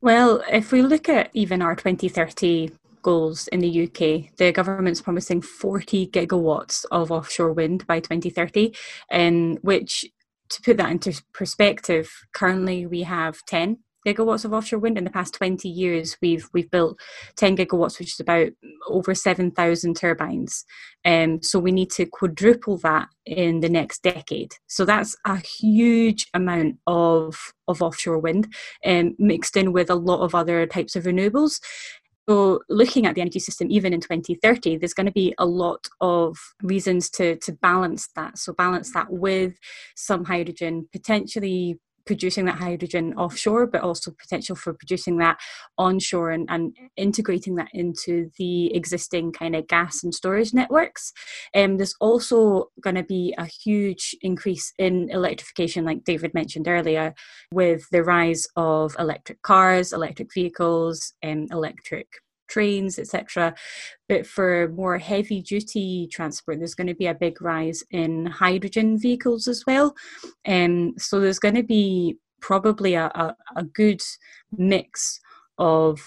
Well, 0.00 0.42
if 0.50 0.72
we 0.72 0.82
look 0.82 1.08
at 1.08 1.30
even 1.32 1.62
our 1.62 1.76
2030 1.76 2.72
goals 3.02 3.48
in 3.48 3.60
the 3.60 3.84
UK, 3.84 4.36
the 4.36 4.52
government's 4.52 5.00
promising 5.00 5.42
40 5.42 6.08
gigawatts 6.08 6.84
of 6.90 7.10
offshore 7.10 7.52
wind 7.52 7.86
by 7.86 8.00
2030, 8.00 8.74
um, 9.12 9.56
which 9.62 10.04
to 10.50 10.62
put 10.62 10.76
that 10.76 10.90
into 10.90 11.20
perspective, 11.32 12.10
currently 12.32 12.86
we 12.86 13.02
have 13.02 13.38
10 13.46 13.78
gigawatts 14.06 14.44
of 14.44 14.52
offshore 14.52 14.80
wind. 14.80 14.98
In 14.98 15.04
the 15.04 15.10
past 15.10 15.34
20 15.34 15.68
years 15.68 16.16
we've 16.20 16.48
we've 16.52 16.70
built 16.70 16.98
10 17.36 17.56
gigawatts 17.56 17.98
which 17.98 18.14
is 18.14 18.20
about 18.20 18.48
over 18.88 19.14
7000 19.14 19.96
turbines. 19.96 20.64
Um, 21.04 21.42
so 21.42 21.58
we 21.58 21.72
need 21.72 21.90
to 21.92 22.06
quadruple 22.06 22.78
that 22.78 23.08
in 23.24 23.60
the 23.60 23.68
next 23.68 24.02
decade. 24.02 24.54
So 24.66 24.84
that's 24.84 25.16
a 25.24 25.36
huge 25.36 26.26
amount 26.34 26.78
of 26.86 27.52
of 27.68 27.80
offshore 27.80 28.18
wind 28.18 28.52
um, 28.84 29.14
mixed 29.18 29.56
in 29.56 29.72
with 29.72 29.88
a 29.88 29.94
lot 29.94 30.22
of 30.22 30.34
other 30.34 30.66
types 30.66 30.96
of 30.96 31.04
renewables 31.04 31.60
so, 32.28 32.60
looking 32.68 33.06
at 33.06 33.16
the 33.16 33.20
energy 33.20 33.40
system, 33.40 33.68
even 33.70 33.92
in 33.92 34.00
2030, 34.00 34.76
there's 34.76 34.94
going 34.94 35.06
to 35.06 35.12
be 35.12 35.34
a 35.38 35.46
lot 35.46 35.88
of 36.00 36.38
reasons 36.62 37.10
to, 37.10 37.36
to 37.36 37.52
balance 37.52 38.08
that. 38.14 38.38
So, 38.38 38.52
balance 38.52 38.92
that 38.92 39.10
with 39.10 39.58
some 39.96 40.24
hydrogen, 40.24 40.88
potentially 40.92 41.80
producing 42.06 42.44
that 42.46 42.56
hydrogen 42.58 43.14
offshore, 43.14 43.66
but 43.66 43.82
also 43.82 44.10
potential 44.10 44.56
for 44.56 44.74
producing 44.74 45.18
that 45.18 45.38
onshore 45.78 46.30
and, 46.30 46.46
and 46.50 46.76
integrating 46.96 47.54
that 47.56 47.68
into 47.72 48.30
the 48.38 48.74
existing 48.74 49.32
kind 49.32 49.56
of 49.56 49.66
gas 49.68 50.02
and 50.02 50.14
storage 50.14 50.52
networks. 50.52 51.12
Um, 51.54 51.76
there's 51.76 51.94
also 52.00 52.70
going 52.80 52.96
to 52.96 53.02
be 53.02 53.34
a 53.38 53.46
huge 53.46 54.16
increase 54.22 54.72
in 54.78 55.10
electrification, 55.10 55.84
like 55.84 56.04
David 56.04 56.34
mentioned 56.34 56.68
earlier, 56.68 57.14
with 57.52 57.88
the 57.90 58.02
rise 58.02 58.46
of 58.56 58.96
electric 58.98 59.42
cars, 59.42 59.92
electric 59.92 60.32
vehicles, 60.32 61.14
and 61.22 61.50
um, 61.52 61.58
electric 61.58 62.08
trains, 62.48 62.98
etc. 62.98 63.54
But 64.08 64.26
for 64.26 64.68
more 64.68 64.98
heavy 64.98 65.42
duty 65.42 66.08
transport, 66.10 66.58
there's 66.58 66.74
going 66.74 66.88
to 66.88 66.94
be 66.94 67.06
a 67.06 67.14
big 67.14 67.40
rise 67.42 67.82
in 67.90 68.26
hydrogen 68.26 68.98
vehicles 68.98 69.48
as 69.48 69.64
well. 69.66 69.94
Um, 70.46 70.94
so 70.98 71.20
there's 71.20 71.38
going 71.38 71.54
to 71.56 71.62
be 71.62 72.18
probably 72.40 72.94
a, 72.94 73.06
a, 73.06 73.36
a 73.56 73.64
good 73.64 74.02
mix 74.56 75.20
of 75.58 76.00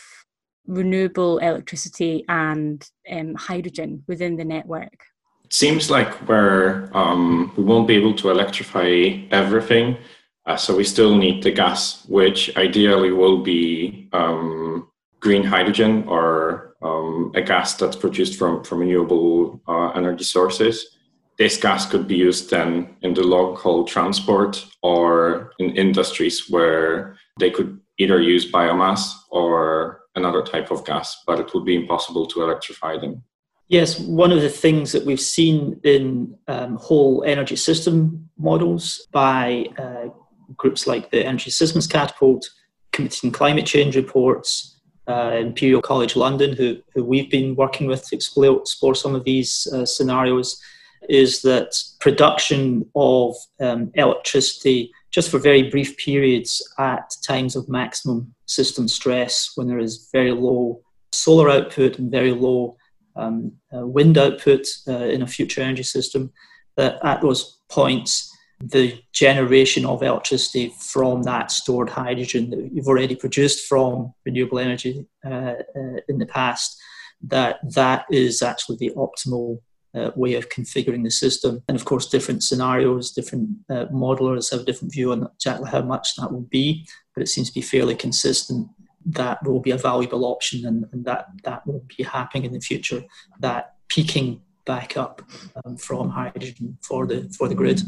renewable 0.67 1.37
electricity 1.39 2.25
and 2.27 2.87
um, 3.11 3.35
hydrogen 3.35 4.03
within 4.07 4.35
the 4.35 4.45
network. 4.45 4.97
It 5.45 5.53
seems 5.53 5.91
like 5.91 6.27
we're, 6.27 6.89
um, 6.93 7.53
we 7.55 7.63
won't 7.63 7.87
be 7.87 7.95
able 7.95 8.15
to 8.15 8.31
electrify 8.31 9.19
everything. 9.31 9.97
Uh, 10.45 10.55
so 10.55 10.75
we 10.75 10.83
still 10.83 11.15
need 11.15 11.43
the 11.43 11.51
gas, 11.51 12.05
which 12.07 12.55
ideally 12.57 13.11
will 13.11 13.41
be 13.41 14.09
um, 14.13 14.87
green 15.19 15.43
hydrogen 15.43 16.03
or 16.07 16.75
um, 16.81 17.31
a 17.35 17.41
gas 17.41 17.75
that's 17.75 17.95
produced 17.95 18.37
from, 18.37 18.63
from 18.63 18.79
renewable 18.79 19.61
uh, 19.67 19.89
energy 19.89 20.23
sources. 20.23 20.97
This 21.37 21.57
gas 21.57 21.85
could 21.85 22.07
be 22.07 22.15
used 22.15 22.49
then 22.49 22.95
in 23.01 23.13
the 23.13 23.23
long 23.23 23.55
haul 23.55 23.83
transport 23.83 24.65
or 24.81 25.51
in 25.59 25.75
industries 25.75 26.49
where 26.49 27.17
they 27.39 27.49
could 27.49 27.79
either 27.97 28.21
use 28.21 28.49
biomass 28.49 29.11
or 29.29 30.01
another 30.15 30.41
type 30.41 30.71
of 30.71 30.85
gas, 30.85 31.23
but 31.27 31.39
it 31.39 31.53
would 31.53 31.65
be 31.65 31.75
impossible 31.75 32.25
to 32.27 32.41
electrify 32.41 32.97
them. 32.97 33.23
Yes, 33.67 33.99
one 33.99 34.31
of 34.31 34.41
the 34.41 34.49
things 34.49 34.91
that 34.91 35.05
we've 35.05 35.19
seen 35.19 35.79
in 35.83 36.37
um, 36.47 36.75
whole 36.75 37.23
energy 37.25 37.55
system 37.55 38.29
models 38.37 39.07
by 39.11 39.65
uh, 39.77 40.09
groups 40.55 40.85
like 40.85 41.09
the 41.09 41.25
Energy 41.25 41.49
Systems 41.49 41.87
Catapult, 41.87 42.47
Committee 42.91 43.27
on 43.27 43.33
Climate 43.33 43.65
Change 43.65 43.95
reports, 43.95 44.74
uh, 45.07 45.37
Imperial 45.39 45.81
College 45.81 46.15
London, 46.15 46.55
who, 46.55 46.77
who 46.93 47.03
we've 47.03 47.29
been 47.29 47.55
working 47.55 47.87
with 47.87 48.07
to 48.07 48.15
explore, 48.15 48.59
explore 48.59 48.95
some 48.95 49.15
of 49.15 49.23
these 49.23 49.67
uh, 49.73 49.85
scenarios, 49.85 50.61
is 51.07 51.41
that 51.43 51.75
production 51.99 52.89
of 52.95 53.35
um, 53.59 53.91
electricity 53.93 54.91
just 55.11 55.29
for 55.29 55.39
very 55.39 55.69
brief 55.69 55.95
periods 55.97 56.61
at 56.79 57.15
times 57.25 57.55
of 57.55 57.69
maximum 57.69 58.33
system 58.47 58.87
stress 58.87 59.51
when 59.55 59.67
there 59.67 59.79
is 59.79 60.09
very 60.11 60.31
low 60.31 60.81
solar 61.11 61.49
output 61.49 61.97
and 61.99 62.11
very 62.11 62.31
low 62.31 62.75
um, 63.15 63.53
uh, 63.75 63.85
wind 63.85 64.17
output 64.17 64.67
uh, 64.87 65.05
in 65.05 65.21
a 65.21 65.27
future 65.27 65.61
energy 65.61 65.83
system, 65.83 66.31
that 66.75 66.97
at 67.05 67.21
those 67.21 67.59
points 67.69 68.34
the 68.59 68.99
generation 69.11 69.85
of 69.85 70.01
electricity 70.01 70.73
from 70.79 71.23
that 71.23 71.51
stored 71.51 71.89
hydrogen 71.89 72.49
that 72.49 72.69
you've 72.73 72.87
already 72.87 73.15
produced 73.15 73.67
from 73.67 74.13
renewable 74.25 74.59
energy 74.59 75.05
uh, 75.25 75.55
uh, 75.75 75.97
in 76.07 76.17
the 76.17 76.25
past, 76.25 76.77
that 77.21 77.57
that 77.73 78.05
is 78.09 78.41
actually 78.41 78.77
the 78.77 78.91
optimal 78.95 79.59
uh, 79.93 80.11
way 80.15 80.35
of 80.35 80.49
configuring 80.49 81.03
the 81.03 81.11
system. 81.11 81.63
And 81.67 81.77
of 81.77 81.85
course, 81.85 82.07
different 82.07 82.43
scenarios, 82.43 83.11
different 83.11 83.49
uh, 83.69 83.85
modelers 83.93 84.51
have 84.51 84.61
a 84.61 84.65
different 84.65 84.93
view 84.93 85.11
on 85.11 85.27
exactly 85.35 85.69
how 85.69 85.81
much 85.81 86.15
that 86.15 86.31
will 86.31 86.47
be, 86.49 86.87
but 87.13 87.23
it 87.23 87.27
seems 87.27 87.49
to 87.49 87.53
be 87.53 87.61
fairly 87.61 87.95
consistent. 87.95 88.67
That 89.05 89.43
will 89.45 89.59
be 89.59 89.71
a 89.71 89.77
valuable 89.77 90.25
option, 90.25 90.65
and, 90.65 90.85
and 90.91 91.05
that 91.05 91.27
that 91.43 91.65
will 91.67 91.85
be 91.95 92.03
happening 92.03 92.45
in 92.45 92.53
the 92.53 92.59
future. 92.59 93.03
That 93.39 93.75
peaking 93.87 94.41
back 94.65 94.97
up 94.97 95.21
um, 95.63 95.77
from 95.77 96.09
hydrogen 96.09 96.77
for 96.81 97.05
the 97.05 97.29
for 97.37 97.47
the 97.47 97.55
grid. 97.55 97.81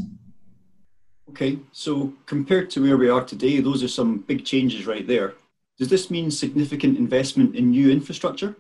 Okay, 1.30 1.60
so 1.72 2.14
compared 2.26 2.70
to 2.72 2.82
where 2.82 2.98
we 2.98 3.10
are 3.10 3.24
today, 3.24 3.60
those 3.60 3.84
are 3.84 3.88
some 3.88 4.20
big 4.20 4.46
changes 4.46 4.88
right 4.88 5.06
there. 5.06 5.34
Does 5.78 5.90
this 5.90 6.10
mean 6.10 6.32
significant 6.32 6.98
investment 6.98 7.56
in 7.56 7.72
new 7.72 7.92
infrastructure? 7.92 8.56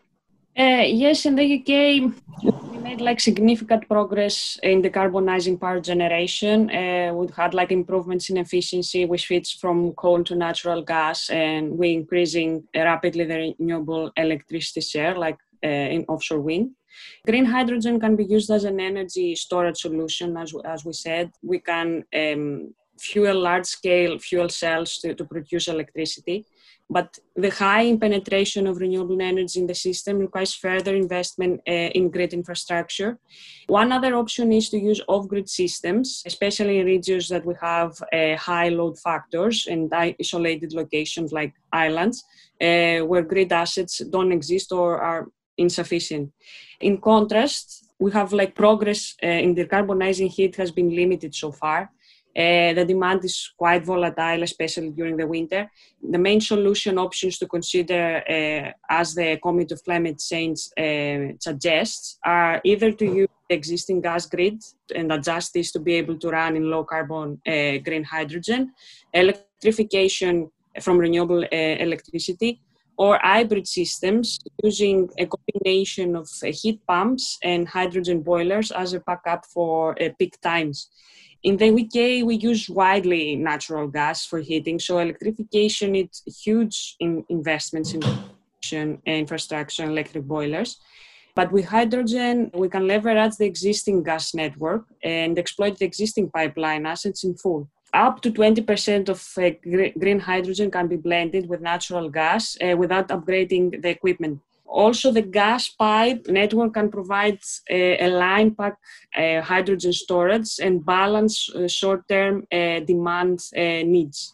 Uh, 0.57 0.83
yes, 0.85 1.25
in 1.25 1.35
the 1.35 1.45
UK, 1.45 2.11
we 2.43 2.77
made 2.79 3.01
like 3.01 3.19
significant 3.19 3.87
progress 3.87 4.59
in 4.63 4.81
decarbonizing 4.81 5.59
power 5.59 5.79
generation. 5.79 6.69
Uh, 6.69 7.13
we 7.13 7.27
had 7.35 7.53
like 7.53 7.71
improvements 7.71 8.29
in 8.29 8.37
efficiency. 8.37 9.05
which 9.05 9.27
switched 9.27 9.59
from 9.59 9.93
coal 9.93 10.23
to 10.23 10.35
natural 10.35 10.81
gas, 10.81 11.29
and 11.29 11.77
we're 11.77 11.97
increasing 11.99 12.67
rapidly 12.75 13.25
the 13.25 13.55
renewable 13.59 14.11
electricity 14.17 14.81
share, 14.81 15.15
like 15.15 15.37
uh, 15.63 15.67
in 15.67 16.05
offshore 16.07 16.41
wind. 16.41 16.71
Green 17.25 17.45
hydrogen 17.45 17.99
can 17.99 18.15
be 18.15 18.25
used 18.25 18.49
as 18.51 18.63
an 18.63 18.79
energy 18.79 19.35
storage 19.35 19.77
solution, 19.77 20.37
as, 20.37 20.53
as 20.65 20.85
we 20.85 20.93
said. 20.93 21.31
We 21.41 21.59
can 21.59 22.03
um, 22.13 22.73
fuel 22.99 23.39
large 23.39 23.65
scale 23.65 24.17
fuel 24.19 24.49
cells 24.49 24.97
to, 24.99 25.13
to 25.13 25.25
produce 25.25 25.67
electricity. 25.67 26.45
But 26.89 27.19
the 27.35 27.49
high 27.49 27.97
penetration 27.97 28.65
of 28.65 28.77
renewable 28.77 29.21
energy 29.21 29.59
in 29.59 29.67
the 29.67 29.75
system 29.75 30.19
requires 30.19 30.53
further 30.53 30.95
investment 30.95 31.59
uh, 31.67 31.71
in 31.71 32.09
grid 32.09 32.33
infrastructure. 32.33 33.19
One 33.67 33.91
other 33.91 34.15
option 34.15 34.53
is 34.53 34.69
to 34.69 34.79
use 34.79 35.01
off 35.09 35.27
grid 35.27 35.49
systems, 35.49 36.23
especially 36.25 36.79
in 36.79 36.85
regions 36.85 37.27
that 37.27 37.45
we 37.45 37.55
have 37.59 38.01
uh, 38.13 38.37
high 38.37 38.69
load 38.69 38.97
factors 38.99 39.67
and 39.67 39.93
isolated 39.93 40.71
locations 40.71 41.33
like 41.33 41.53
islands, 41.73 42.23
uh, 42.61 42.99
where 42.99 43.21
grid 43.21 43.51
assets 43.51 43.97
don't 43.97 44.31
exist 44.31 44.71
or 44.71 45.01
are 45.01 45.27
insufficient. 45.57 46.31
In 46.79 46.97
contrast, 46.97 47.85
we 47.99 48.11
have 48.11 48.31
like 48.33 48.55
progress 48.55 49.15
uh, 49.23 49.27
in 49.27 49.55
decarbonizing 49.55 50.29
heat 50.29 50.55
has 50.55 50.71
been 50.71 50.95
limited 50.95 51.33
so 51.33 51.51
far. 51.51 51.91
Uh, 52.37 52.71
the 52.73 52.85
demand 52.85 53.25
is 53.25 53.51
quite 53.57 53.83
volatile, 53.83 54.43
especially 54.43 54.91
during 54.91 55.17
the 55.17 55.25
winter. 55.25 55.71
The 56.07 56.19
main 56.19 56.39
solution 56.39 56.99
options 56.99 57.39
to 57.39 57.47
consider, 57.47 58.21
uh, 58.29 58.71
as 58.87 59.15
the 59.15 59.39
Committee 59.41 59.73
of 59.73 59.83
Climate 59.83 60.19
Change 60.19 60.59
uh, 60.77 61.33
suggests, 61.39 62.19
are 62.23 62.61
either 62.63 62.91
to 62.91 63.05
use 63.05 63.29
the 63.49 63.55
existing 63.55 64.01
gas 64.01 64.27
grid 64.27 64.61
and 64.93 65.11
adjust 65.11 65.55
this 65.55 65.71
to 65.71 65.79
be 65.79 65.95
able 65.95 66.15
to 66.19 66.29
run 66.29 66.55
in 66.55 66.69
low 66.69 66.83
carbon 66.83 67.41
uh, 67.47 67.77
green 67.83 68.03
hydrogen, 68.03 68.71
electrification 69.13 70.51
from 70.79 70.99
renewable 70.99 71.43
uh, 71.43 71.75
electricity, 71.87 72.61
or 72.97 73.19
hybrid 73.21 73.67
systems 73.67 74.39
using 74.63 75.09
a 75.17 75.27
combination 75.27 76.15
of 76.15 76.27
uh, 76.43 76.47
heat 76.51 76.79
pumps 76.87 77.37
and 77.43 77.67
hydrogen 77.67 78.21
boilers 78.21 78.71
as 78.71 78.93
a 78.93 78.99
backup 79.01 79.45
for 79.45 80.01
uh, 80.01 80.09
peak 80.17 80.39
times. 80.41 80.89
In 81.43 81.57
the 81.57 81.69
UK, 81.69 82.25
we 82.25 82.35
use 82.35 82.67
widely 82.69 83.35
natural 83.35 83.87
gas 83.87 84.25
for 84.25 84.39
heating, 84.39 84.79
so 84.79 84.97
electrification 84.97 85.95
is 85.95 86.23
huge 86.43 86.95
in 86.99 87.23
investments 87.29 87.93
in 87.93 88.01
infrastructure 89.05 89.83
and 89.83 89.91
electric 89.91 90.23
boilers. 90.23 90.77
But 91.35 91.51
with 91.51 91.65
hydrogen, 91.65 92.49
we 92.55 92.67
can 92.67 92.87
leverage 92.87 93.35
the 93.37 93.45
existing 93.45 94.01
gas 94.01 94.33
network 94.33 94.85
and 95.03 95.37
exploit 95.37 95.77
the 95.77 95.85
existing 95.85 96.31
pipeline 96.31 96.87
assets 96.87 97.23
in 97.23 97.37
full 97.37 97.69
up 97.93 98.21
to 98.21 98.31
20% 98.31 99.09
of 99.09 99.19
uh, 99.37 99.51
green 99.99 100.19
hydrogen 100.19 100.69
can 100.69 100.87
be 100.87 100.97
blended 100.97 101.47
with 101.47 101.61
natural 101.61 102.09
gas 102.09 102.57
uh, 102.61 102.75
without 102.75 103.07
upgrading 103.09 103.81
the 103.81 103.89
equipment. 103.89 104.39
Also, 104.65 105.11
the 105.11 105.21
gas 105.21 105.69
pipe 105.69 106.27
network 106.27 106.73
can 106.73 106.91
provide 106.91 107.39
uh, 107.71 107.73
a 107.75 108.09
line 108.09 108.53
pack 108.53 108.75
uh, 109.15 109.41
hydrogen 109.41 109.93
storage 109.93 110.59
and 110.59 110.85
balance 110.85 111.49
uh, 111.55 111.67
short 111.67 112.07
term 112.09 112.45
uh, 112.51 112.79
demand 112.81 113.39
needs. 113.53 114.33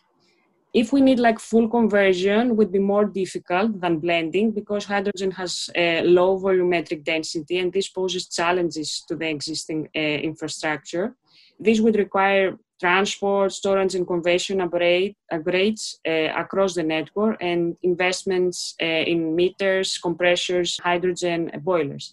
If 0.74 0.92
we 0.92 1.02
need 1.02 1.20
like 1.20 1.40
full 1.40 1.70
conversion, 1.70 2.56
would 2.56 2.72
be 2.72 2.80
more 2.80 3.06
difficult 3.06 3.80
than 3.80 4.00
blending 4.00 4.50
because 4.50 4.86
hydrogen 4.86 5.30
has 5.30 5.70
a 5.76 6.02
low 6.02 6.40
volumetric 6.40 7.04
density 7.04 7.60
and 7.60 7.72
this 7.72 7.90
poses 7.90 8.28
challenges 8.28 9.04
to 9.08 9.16
the 9.16 9.30
existing 9.30 9.88
infrastructure. 9.94 11.16
This 11.60 11.80
would 11.80 11.96
require 11.96 12.58
transport, 12.84 13.50
storage, 13.54 13.96
and 13.96 14.06
conversion 14.06 14.60
upgrade, 14.60 15.16
upgrades 15.32 15.84
uh, 16.06 16.30
across 16.44 16.72
the 16.76 16.84
network 16.84 17.38
and 17.40 17.78
investments 17.82 18.76
uh, 18.82 19.04
in 19.12 19.20
meters, 19.34 19.98
compressors, 19.98 20.78
hydrogen 20.84 21.50
boilers. 21.64 22.06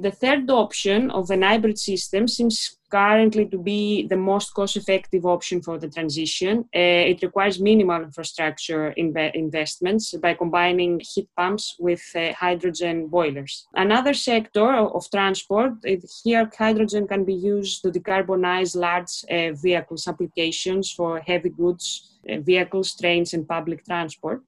The 0.00 0.12
third 0.12 0.48
option 0.48 1.10
of 1.10 1.28
an 1.30 1.42
hybrid 1.42 1.76
system 1.76 2.28
seems 2.28 2.78
currently 2.88 3.46
to 3.46 3.58
be 3.58 4.06
the 4.06 4.16
most 4.16 4.54
cost 4.54 4.76
effective 4.76 5.26
option 5.26 5.60
for 5.60 5.76
the 5.76 5.88
transition. 5.88 6.60
Uh, 6.74 7.04
it 7.12 7.20
requires 7.20 7.60
minimal 7.60 8.02
infrastructure 8.02 8.94
inve- 8.96 9.34
investments 9.34 10.14
by 10.22 10.34
combining 10.34 11.00
heat 11.00 11.28
pumps 11.36 11.74
with 11.80 12.02
uh, 12.14 12.32
hydrogen 12.32 13.08
boilers. 13.08 13.66
Another 13.74 14.14
sector 14.14 14.72
of, 14.72 15.10
transport, 15.10 15.72
here 16.22 16.48
hydrogen 16.56 17.08
can 17.08 17.24
be 17.24 17.34
used 17.34 17.82
to 17.82 17.90
decarbonize 17.90 18.76
large 18.76 19.12
uh, 19.30 19.52
vehicles 19.60 20.06
applications 20.06 20.92
for 20.92 21.18
heavy 21.18 21.48
goods 21.48 22.18
uh, 22.30 22.38
vehicles, 22.38 22.94
trains, 22.94 23.32
and 23.34 23.48
public 23.48 23.84
transport 23.84 24.42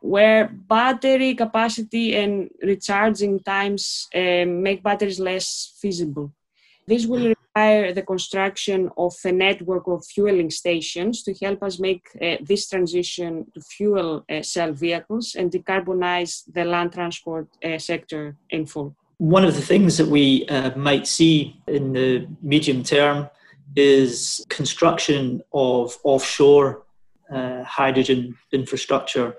where 0.00 0.48
battery 0.48 1.34
capacity 1.34 2.16
and 2.16 2.50
recharging 2.62 3.40
times 3.40 4.08
uh, 4.14 4.44
make 4.46 4.82
batteries 4.82 5.20
less 5.20 5.76
feasible. 5.80 6.32
This 6.86 7.06
will 7.06 7.28
require 7.28 7.92
the 7.92 8.02
construction 8.02 8.90
of 8.96 9.14
a 9.24 9.32
network 9.32 9.86
of 9.88 10.04
fueling 10.06 10.50
stations 10.50 11.22
to 11.24 11.34
help 11.42 11.62
us 11.62 11.78
make 11.78 12.02
uh, 12.22 12.36
this 12.40 12.68
transition 12.68 13.46
to 13.54 13.60
fuel 13.60 14.24
uh, 14.30 14.42
cell 14.42 14.72
vehicles 14.72 15.34
and 15.34 15.50
decarbonize 15.50 16.44
the 16.54 16.64
land 16.64 16.92
transport 16.92 17.48
uh, 17.64 17.78
sector 17.78 18.36
in 18.50 18.64
full. 18.64 18.96
One 19.18 19.44
of 19.44 19.54
the 19.54 19.60
things 19.60 19.98
that 19.98 20.06
we 20.06 20.46
uh, 20.48 20.76
might 20.76 21.06
see 21.06 21.60
in 21.66 21.92
the 21.92 22.28
medium 22.40 22.82
term 22.84 23.28
is 23.76 24.44
construction 24.48 25.42
of 25.52 25.98
offshore 26.04 26.84
uh, 27.30 27.64
hydrogen 27.64 28.34
infrastructure 28.52 29.36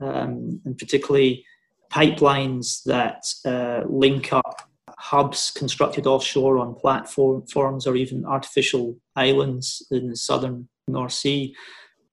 um, 0.00 0.60
and 0.64 0.78
particularly 0.78 1.44
pipelines 1.92 2.82
that 2.84 3.24
uh, 3.44 3.86
link 3.88 4.32
up 4.32 4.68
hubs 4.98 5.50
constructed 5.50 6.06
offshore 6.06 6.58
on 6.58 6.74
platforms 6.74 7.86
or 7.86 7.96
even 7.96 8.24
artificial 8.26 8.96
islands 9.16 9.86
in 9.90 10.08
the 10.08 10.16
southern 10.16 10.68
North 10.86 11.12
Sea. 11.12 11.54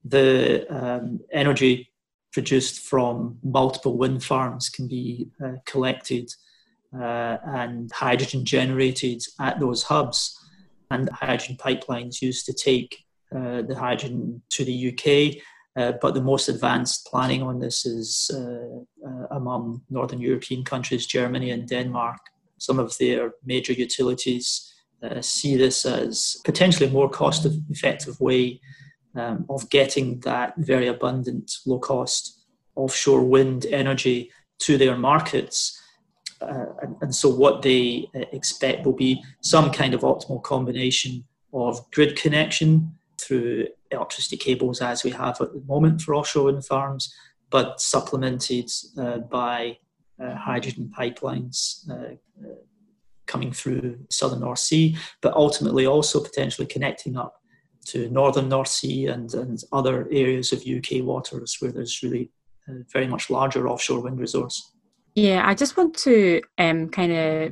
The 0.06 0.66
um, 0.70 1.20
energy 1.32 1.92
produced 2.32 2.80
from 2.80 3.40
multiple 3.44 3.98
wind 3.98 4.24
farms 4.24 4.70
can 4.70 4.88
be 4.88 5.28
uh, 5.44 5.54
collected 5.66 6.32
uh, 6.98 7.38
and 7.46 7.92
hydrogen 7.92 8.46
generated 8.46 9.22
at 9.40 9.60
those 9.60 9.84
hubs. 9.84 10.38
And 10.90 11.10
hydrogen 11.10 11.58
pipelines 11.58 12.22
used 12.22 12.46
to 12.46 12.54
take 12.54 13.04
uh, 13.36 13.64
the 13.64 13.76
hydrogen 13.78 14.42
to 14.52 14.64
the 14.64 14.94
UK 14.94 15.44
uh, 15.78 15.94
but 16.02 16.16
the 16.16 16.22
most 16.22 16.50
advanced 16.50 17.06
planning 17.06 17.44
on 17.44 17.60
this 17.60 17.86
is 17.86 18.32
uh, 18.34 19.08
uh, 19.08 19.28
among 19.30 19.82
Northern 19.92 20.20
European 20.20 20.64
countries, 20.64 21.06
Germany 21.06 21.52
and 21.52 21.70
Denmark. 21.70 22.18
Some 22.58 22.80
of 22.80 22.98
their 22.98 23.34
major 23.46 23.74
utilities 23.74 24.74
uh, 25.04 25.22
see 25.22 25.56
this 25.56 25.86
as 25.86 26.38
potentially 26.44 26.90
a 26.90 26.92
more 26.92 27.08
cost 27.08 27.46
effective 27.70 28.20
way 28.20 28.60
um, 29.16 29.46
of 29.50 29.70
getting 29.70 30.20
that 30.22 30.56
very 30.58 30.88
abundant, 30.88 31.52
low 31.68 31.78
cost 31.78 32.44
offshore 32.76 33.24
wind 33.24 33.68
energy 33.68 34.32
to 34.60 34.78
their 34.80 34.98
markets. 34.98 35.80
Uh, 36.42 36.66
and, 36.82 36.96
and, 37.02 37.16
so, 37.16 37.30
what 37.30 37.62
they 37.62 38.08
expect 38.32 38.86
will 38.86 38.94
be 38.94 39.24
some 39.42 39.72
kind 39.72 39.94
of 39.94 40.02
optimal 40.02 40.42
combination 40.42 41.24
of 41.54 41.80
grid 41.92 42.16
connection 42.16 42.97
through 43.28 43.68
electricity 43.92 44.38
cables 44.38 44.82
as 44.82 45.04
we 45.04 45.12
have 45.12 45.40
at 45.42 45.54
the 45.54 45.64
moment 45.68 46.02
for 46.02 46.16
offshore 46.16 46.46
wind 46.46 46.66
farms, 46.66 47.14
but 47.50 47.82
supplemented 47.82 48.70
uh, 48.98 49.18
by 49.18 49.78
uh, 50.24 50.36
hydrogen 50.36 50.92
pipelines 50.98 51.90
uh, 51.90 52.16
uh 52.44 52.56
coming 53.28 53.52
through 53.52 54.00
southern 54.10 54.40
North 54.40 54.60
Sea, 54.60 54.98
but 55.22 55.34
ultimately 55.34 55.86
also 55.86 56.24
potentially 56.24 56.66
connecting 56.66 57.18
up 57.18 57.42
to 57.86 58.10
northern 58.10 58.48
North 58.48 58.70
Sea 58.70 59.08
and, 59.08 59.34
and 59.34 59.60
other 59.74 60.08
areas 60.12 60.54
of 60.54 60.64
UK 60.66 61.04
waters 61.04 61.58
where 61.60 61.72
there's 61.72 62.02
really 62.02 62.32
uh, 62.70 62.84
very 62.92 63.06
much 63.06 63.30
larger 63.30 63.68
offshore 63.68 64.00
wind 64.00 64.18
resource. 64.18 64.72
Yeah, 65.16 65.44
I 65.46 65.56
just 65.56 65.78
want 65.78 65.98
to 66.00 66.42
um, 66.58 66.90
kind 66.90 67.12
of 67.12 67.52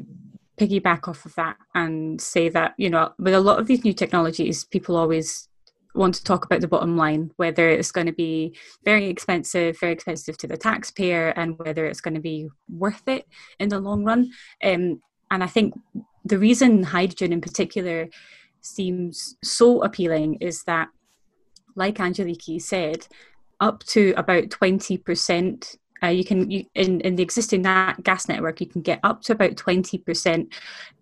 piggyback 0.58 1.08
off 1.08 1.26
of 1.26 1.36
that 1.36 1.58
and 1.74 2.22
say 2.22 2.50
that, 2.50 2.74
you 2.78 2.90
know, 2.90 3.12
with 3.20 3.34
a 3.34 3.40
lot 3.40 3.60
of 3.60 3.68
these 3.68 3.84
new 3.84 3.94
technologies, 3.94 4.64
people 4.64 4.96
always 4.96 5.48
want 5.96 6.16
to 6.16 6.24
talk 6.24 6.46
about 6.46 6.62
the 6.62 6.68
bottom 6.68 6.98
line, 6.98 7.32
whether 7.38 7.70
it's 7.70 7.92
going 7.92 8.08
to 8.08 8.14
be 8.14 8.56
very 8.84 9.06
expensive, 9.06 9.80
very 9.80 9.94
expensive 9.94 10.38
to 10.40 10.48
the 10.48 10.58
taxpayer, 10.58 11.30
and 11.30 11.58
whether 11.60 11.86
it's 11.86 12.02
going 12.02 12.14
to 12.14 12.22
be 12.22 12.48
worth 12.70 13.08
it 13.08 13.26
in 13.60 13.70
the 13.70 13.80
long 13.80 14.04
run. 14.04 14.32
Um, 14.64 15.02
and 15.32 15.44
I 15.44 15.48
think 15.48 15.74
the 16.24 16.38
reason 16.38 16.84
hydrogen 16.84 17.34
in 17.34 17.42
particular 17.42 18.08
seems 18.62 19.38
so 19.44 19.84
appealing 19.84 20.36
is 20.42 20.64
that, 20.64 20.90
like 21.76 21.96
Angeliki 21.96 22.62
said, 22.62 23.08
up 23.60 23.84
to 23.84 24.14
about 24.18 24.46
20%. 24.46 25.76
Uh, 26.04 26.08
you 26.08 26.26
can 26.26 26.52
you, 26.52 26.66
in 26.76 27.00
in 27.02 27.16
the 27.16 27.24
existing 27.24 27.62
gas 27.62 28.28
network 28.28 28.60
you 28.60 28.68
can 28.68 28.82
get 28.82 29.00
up 29.04 29.22
to 29.22 29.32
about 29.32 29.52
20% 29.52 30.52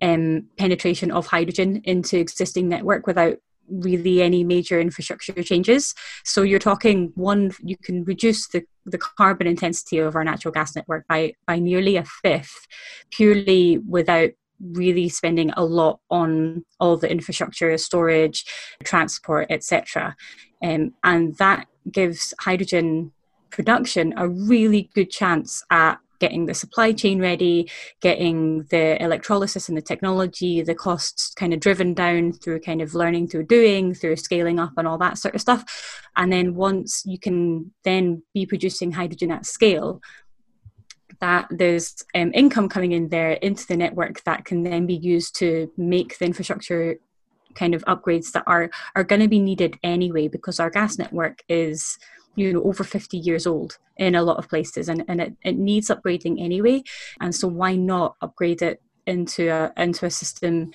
um, 0.04 0.46
penetration 0.56 1.10
of 1.10 1.26
hydrogen 1.26 1.82
into 1.84 2.20
existing 2.20 2.70
network 2.70 3.08
without 3.08 3.38
really 3.70 4.22
any 4.22 4.44
major 4.44 4.80
infrastructure 4.80 5.42
changes. 5.44 5.96
So 6.24 6.42
you're 6.42 6.60
talking 6.60 7.12
one, 7.16 7.52
you 7.62 7.78
can 7.78 8.04
reduce 8.04 8.48
the, 8.48 8.64
the 8.86 8.98
carbon 8.98 9.48
intensity 9.48 10.00
of 10.00 10.16
our 10.16 10.24
natural 10.24 10.52
gas 10.52 10.76
network 10.76 11.08
by, 11.08 11.34
by 11.48 11.60
nearly 11.60 11.96
a 11.98 12.04
fifth, 12.04 12.68
purely 13.12 13.78
without 13.78 14.32
really 14.60 15.10
spending 15.10 15.52
a 15.52 15.64
lot 15.64 16.00
on 16.10 16.64
all 16.80 16.98
the 16.98 17.10
infrastructure, 17.10 17.78
storage, 17.78 18.46
transport, 18.84 19.48
etc. 19.50 20.16
Um, 20.62 20.94
and 21.04 21.36
that 21.38 21.68
gives 21.92 22.34
hydrogen 22.40 23.12
production 23.50 24.14
a 24.18 24.28
really 24.28 24.90
good 24.96 25.12
chance 25.12 25.64
at 25.70 26.00
getting 26.24 26.46
the 26.46 26.54
supply 26.54 26.94
chain 26.94 27.20
ready, 27.20 27.70
getting 28.00 28.64
the 28.70 29.02
electrolysis 29.04 29.68
and 29.68 29.78
the 29.78 29.82
technology, 29.82 30.62
the 30.62 30.74
costs 30.74 31.34
kind 31.34 31.54
of 31.54 31.60
driven 31.60 31.94
down 31.94 32.32
through 32.32 32.62
kind 32.62 32.82
of 32.82 32.96
learning 32.96 33.28
through 33.28 33.46
doing, 33.46 33.94
through 33.94 34.16
scaling 34.16 34.58
up 34.58 34.72
and 34.78 34.88
all 34.88 34.98
that 34.98 35.18
sort 35.18 35.36
of 35.36 35.42
stuff. 35.42 35.66
And 36.16 36.32
then 36.32 36.56
once 36.56 37.04
you 37.06 37.20
can 37.20 37.74
then 37.84 38.24
be 38.34 38.46
producing 38.46 38.94
hydrogen 38.94 39.32
at 39.32 39.46
scale, 39.46 40.02
that 41.20 41.46
there's 41.50 41.94
um, 42.16 42.32
income 42.34 42.70
coming 42.70 42.94
in 42.94 43.10
there 43.10 43.34
into 43.34 43.68
the 43.68 43.76
network 43.76 44.24
that 44.24 44.46
can 44.46 44.64
then 44.64 44.86
be 44.86 44.96
used 44.96 45.36
to 45.40 45.70
make 45.76 46.18
the 46.20 46.26
infrastructure 46.26 46.96
kind 47.54 47.76
of 47.76 47.84
upgrades 47.84 48.32
that 48.32 48.46
are 48.48 48.70
are 48.96 49.04
going 49.04 49.22
to 49.22 49.28
be 49.28 49.40
needed 49.40 49.78
anyway 49.84 50.30
because 50.30 50.58
our 50.60 50.70
gas 50.70 50.98
network 50.98 51.44
is 51.50 52.00
you 52.36 52.54
know 52.54 52.64
over 52.64 52.84
50 52.84 53.18
years 53.18 53.46
old 53.46 53.78
in 53.98 54.16
a 54.16 54.24
lot 54.24 54.38
of 54.38 54.50
places 54.50 54.90
and, 54.90 55.04
and 55.08 55.22
it, 55.22 55.34
it 55.44 55.58
needs 55.58 55.90
upgrading 55.90 56.42
anyway 56.42 56.82
and 57.22 57.34
so 57.34 57.48
why 57.48 57.76
not 57.76 58.16
upgrade 58.22 58.62
it 58.62 58.82
into 59.06 59.50
a 59.50 59.72
into 59.82 60.06
a 60.06 60.10
system 60.10 60.74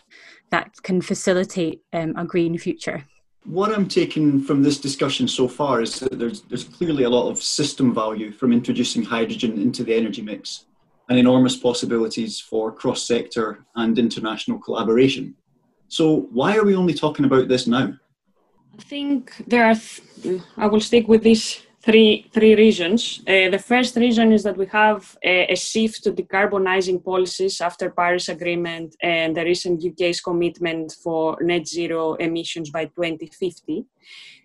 that 0.50 0.70
can 0.82 1.00
facilitate 1.00 1.82
um, 1.92 2.14
a 2.16 2.24
green 2.24 2.56
future 2.58 3.04
what 3.44 3.72
I'm 3.72 3.88
taking 3.88 4.42
from 4.42 4.62
this 4.62 4.78
discussion 4.78 5.26
so 5.26 5.48
far 5.48 5.80
is 5.80 6.00
that 6.00 6.18
there's, 6.18 6.42
there's 6.42 6.64
clearly 6.64 7.04
a 7.04 7.08
lot 7.08 7.30
of 7.30 7.42
system 7.42 7.94
value 7.94 8.30
from 8.30 8.52
introducing 8.52 9.02
hydrogen 9.02 9.52
into 9.58 9.84
the 9.84 9.94
energy 9.94 10.20
mix 10.20 10.66
and 11.08 11.18
enormous 11.18 11.56
possibilities 11.56 12.38
for 12.38 12.70
cross 12.70 13.06
sector 13.06 13.64
and 13.76 13.98
international 13.98 14.58
collaboration. 14.58 15.34
So, 15.88 16.28
why 16.30 16.56
are 16.56 16.64
we 16.64 16.76
only 16.76 16.92
talking 16.92 17.24
about 17.24 17.48
this 17.48 17.66
now? 17.66 17.94
I 18.78 18.82
think 18.82 19.34
there 19.46 19.66
are. 19.66 19.74
Th- 19.74 20.40
I 20.56 20.66
will 20.66 20.80
stick 20.80 21.08
with 21.08 21.22
these 21.22 21.60
three 21.82 22.30
three 22.32 22.54
reasons. 22.54 23.20
Uh, 23.26 23.50
the 23.50 23.58
first 23.58 23.96
reason 23.96 24.32
is 24.32 24.42
that 24.44 24.56
we 24.56 24.66
have 24.66 25.16
a, 25.24 25.52
a, 25.52 25.56
shift 25.56 26.04
to 26.04 26.12
decarbonizing 26.12 27.04
policies 27.04 27.60
after 27.60 27.90
Paris 27.90 28.28
Agreement 28.28 28.94
and 29.02 29.36
the 29.36 29.44
recent 29.44 29.84
UK's 29.84 30.20
commitment 30.20 30.94
for 31.02 31.38
net 31.40 31.66
zero 31.66 32.14
emissions 32.14 32.70
by 32.70 32.84
2050. 32.84 33.84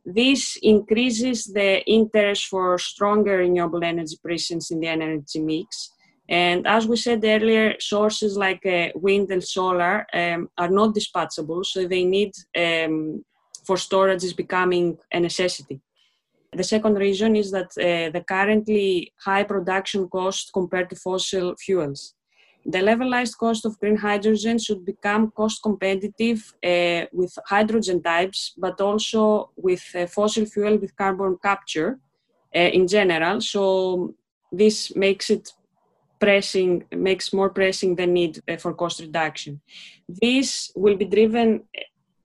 This 0.05 0.57
increases 0.61 1.45
the 1.45 1.83
interest 1.85 2.47
for 2.47 2.77
stronger 2.79 3.37
renewable 3.37 3.83
energy 3.83 4.17
presence 4.21 4.71
in 4.71 4.79
the 4.79 4.87
energy 4.87 5.39
mix. 5.39 5.91
And 6.27 6.65
as 6.65 6.87
we 6.87 6.95
said 6.97 7.23
earlier, 7.23 7.75
sources 7.79 8.35
like 8.37 8.65
uh, 8.65 8.89
wind 8.95 9.29
and 9.31 9.43
solar 9.43 10.05
um, 10.13 10.49
are 10.57 10.69
not 10.69 10.95
dispatchable, 10.95 11.65
so 11.65 11.87
they 11.87 12.05
need 12.05 12.31
um, 12.57 13.23
for 13.65 13.77
storage 13.77 14.23
is 14.23 14.33
becoming 14.33 14.97
a 15.11 15.19
necessity. 15.19 15.81
The 16.51 16.63
second 16.63 16.95
reason 16.95 17.35
is 17.35 17.51
that 17.51 17.71
uh, 17.77 18.11
the 18.11 18.23
currently 18.27 19.11
high 19.19 19.43
production 19.43 20.07
cost 20.07 20.51
compared 20.53 20.89
to 20.91 20.95
fossil 20.95 21.55
fuels. 21.55 22.13
The 22.65 22.79
levelized 22.79 23.37
cost 23.37 23.65
of 23.65 23.77
green 23.79 23.97
hydrogen 23.97 24.57
should 24.57 24.85
become 24.85 25.31
cost 25.31 25.61
competitive 25.61 26.53
uh, 26.63 27.05
with 27.11 27.33
hydrogen 27.45 28.01
types, 28.01 28.53
but 28.57 28.79
also 28.79 29.49
with 29.55 29.83
uh, 29.95 30.05
fossil 30.05 30.45
fuel 30.45 30.77
with 30.77 30.95
carbon 30.95 31.37
capture 31.43 31.99
uh, 32.55 32.59
in 32.59 32.87
general. 32.87 33.41
So 33.41 34.13
this 34.51 34.95
makes 34.95 35.29
it 35.29 35.51
pressing, 36.19 36.85
makes 36.95 37.33
more 37.33 37.49
pressing 37.49 37.95
the 37.95 38.07
need 38.07 38.41
uh, 38.47 38.55
for 38.55 38.73
cost 38.73 39.01
reduction. 39.01 39.59
This 40.07 40.71
will 40.73 40.95
be 40.95 41.05
driven 41.05 41.63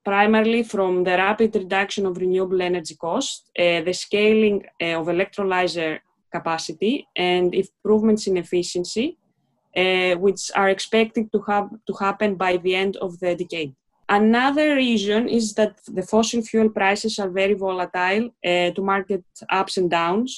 primarily 0.09 0.63
from 0.63 1.05
the 1.05 1.17
rapid 1.27 1.55
reduction 1.55 2.07
of 2.07 2.17
renewable 2.17 2.63
energy 2.63 2.97
costs, 3.07 3.35
uh, 3.59 3.81
the 3.89 3.93
scaling 3.93 4.59
uh, 4.81 5.01
of 5.01 5.07
electrolyzer 5.07 5.99
capacity, 6.37 7.07
and 7.15 7.55
improvements 7.55 8.27
in 8.27 8.39
efficiency, 8.39 9.19
uh, 9.77 10.15
which 10.25 10.43
are 10.61 10.71
expected 10.71 11.31
to, 11.33 11.41
have, 11.51 11.69
to 11.87 11.93
happen 12.05 12.37
by 12.37 12.57
the 12.57 12.75
end 12.75 12.97
of 13.07 13.19
the 13.21 13.35
decade. 13.35 13.75
Another 14.09 14.77
reason 14.77 15.29
is 15.29 15.53
that 15.59 15.75
the 15.99 16.07
fossil 16.13 16.41
fuel 16.41 16.71
prices 16.71 17.19
are 17.19 17.29
very 17.29 17.57
volatile 17.67 18.25
uh, 18.51 18.71
to 18.75 18.81
market 18.81 19.25
ups 19.51 19.77
and 19.77 19.91
downs. 19.91 20.31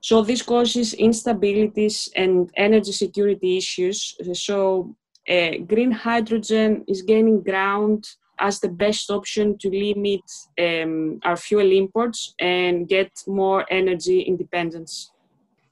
So 0.00 0.22
this 0.22 0.42
causes 0.42 0.94
instabilities 0.94 2.08
and 2.14 2.48
energy 2.56 2.92
security 2.92 3.56
issues. 3.56 4.14
So 4.34 4.94
uh, 5.28 5.52
green 5.66 5.90
hydrogen 5.90 6.84
is 6.86 7.02
gaining 7.02 7.42
ground 7.42 8.06
as 8.40 8.60
the 8.60 8.68
best 8.68 9.10
option 9.10 9.56
to 9.58 9.68
limit 9.68 10.22
um, 10.58 11.20
our 11.24 11.36
fuel 11.36 11.70
imports 11.70 12.34
and 12.38 12.88
get 12.88 13.10
more 13.26 13.64
energy 13.70 14.22
independence. 14.22 15.12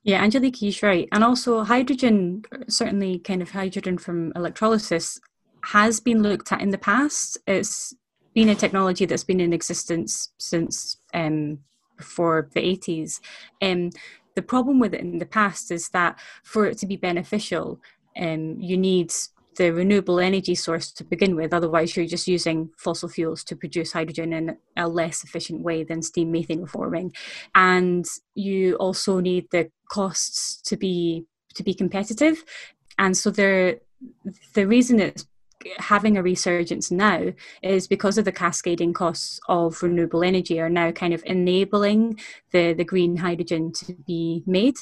Yeah, 0.05 0.25
Angeliki, 0.25 0.69
is 0.69 0.83
right. 0.83 1.09
And 1.13 1.25
also, 1.25 1.65
hydrogen, 1.65 2.45
certainly 2.69 3.19
kind 3.19 3.43
of 3.43 3.51
hydrogen 3.51 3.99
from 3.99 4.33
electrolysis, 4.37 5.21
has 5.65 6.01
been 6.01 6.23
looked 6.23 6.53
at 6.53 6.61
in 6.61 6.71
the 6.71 6.79
past. 6.79 7.37
It's 7.47 7.95
been 8.35 8.49
a 8.49 8.55
technology 8.55 9.05
that's 9.05 9.25
been 9.25 9.41
in 9.41 9.53
existence 9.53 10.31
since 10.39 10.99
um, 11.13 11.59
before 11.97 12.49
the 12.55 12.61
80s. 12.61 13.21
Um, 13.61 13.91
the 14.35 14.43
problem 14.43 14.79
with 14.79 14.95
it 14.95 15.01
in 15.01 15.19
the 15.19 15.27
past 15.27 15.71
is 15.71 15.89
that 15.89 16.19
for 16.45 16.67
it 16.67 16.79
to 16.79 16.87
be 16.87 16.97
beneficial, 16.97 17.81
um, 18.17 18.57
you 18.61 18.77
need 18.77 19.13
the 19.59 19.73
renewable 19.73 20.21
energy 20.21 20.55
source 20.55 20.91
to 20.93 21.05
begin 21.05 21.37
with. 21.37 21.53
Otherwise, 21.53 21.97
you're 21.97 22.07
just 22.07 22.29
using 22.29 22.71
fossil 22.79 23.09
fuels 23.09 23.45
to 23.45 23.57
produce 23.57 23.93
hydrogen 23.93 24.33
in 24.33 24.57
a 24.77 24.89
less 24.89 25.25
efficient 25.25 25.63
way 25.63 25.85
than 25.85 26.01
steam 26.01 26.33
methane 26.33 26.63
reforming. 26.63 27.13
And 27.55 28.07
you 28.35 28.77
also 28.77 29.21
need 29.21 29.49
the 29.51 29.71
costs 29.91 30.63
to 30.63 30.77
be 30.77 31.27
to 31.55 31.63
be 31.63 31.75
competitive. 31.75 32.45
And 32.99 33.17
so 33.17 33.31
the 33.31 33.81
the 34.55 34.67
reason 34.67 35.01
it's 35.01 35.27
having 35.79 36.17
a 36.17 36.23
resurgence 36.23 36.91
now 36.91 37.33
is 37.63 37.89
because 37.89 38.17
of 38.17 38.25
the 38.25 38.33
cascading 38.33 38.93
costs 38.93 39.41
of 39.49 39.83
renewable 39.83 40.23
energy 40.23 40.61
are 40.61 40.71
now 40.71 40.93
kind 40.93 41.13
of 41.13 41.23
enabling 41.27 42.19
the, 42.53 42.75
the 42.75 42.85
green 42.85 43.17
hydrogen 43.17 43.73
to 43.73 43.93
be 44.07 44.45
made. 44.47 44.77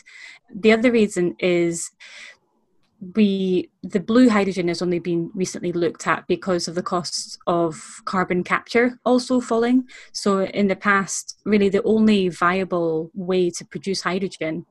The 0.55 0.73
other 0.73 0.93
reason 0.93 1.35
is 1.39 1.91
we 3.15 3.71
the 3.83 4.01
blue 4.01 4.29
hydrogen 4.29 4.69
has 4.69 4.81
only 4.81 4.99
been 4.99 5.31
recently 5.35 5.73
looked 5.73 6.07
at 6.07 6.27
because 6.27 6.67
of 6.67 6.75
the 6.75 6.83
costs 6.83 7.37
of 7.47 8.01
carbon 8.07 8.43
capture 8.43 8.99
also 9.05 9.39
falling 9.39 9.85
so 10.13 10.45
in 10.45 10.69
the 10.69 10.77
past 10.77 11.39
really 11.45 11.69
the 11.69 11.83
only 11.83 12.29
viable 12.31 13.11
way 13.15 13.51
to 13.51 13.65
produce 13.67 14.01
hydrogen 14.01 14.65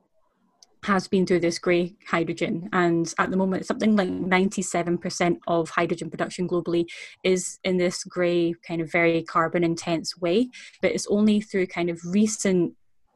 has 0.86 1.08
been 1.08 1.26
through 1.26 1.40
this 1.40 1.60
grey 1.60 1.96
hydrogen. 2.08 2.70
And 2.72 3.12
at 3.18 3.32
the 3.32 3.38
moment, 3.38 3.66
something 3.66 3.96
like 3.96 4.10
97% 4.10 5.38
of 5.48 5.70
hydrogen 5.70 6.10
production 6.10 6.48
globally 6.48 6.86
is 7.24 7.60
in 7.64 7.78
this 7.78 8.04
grey, 8.04 8.54
kind 8.68 8.82
of 8.82 8.92
very 8.92 9.24
carbon 9.24 9.64
intense 9.64 10.18
way. 10.18 10.50
But 10.82 10.92
it's 10.92 11.08
only 11.08 11.42
through 11.42 11.68
kind 11.68 11.90
of 11.90 12.00
recent 12.06 12.76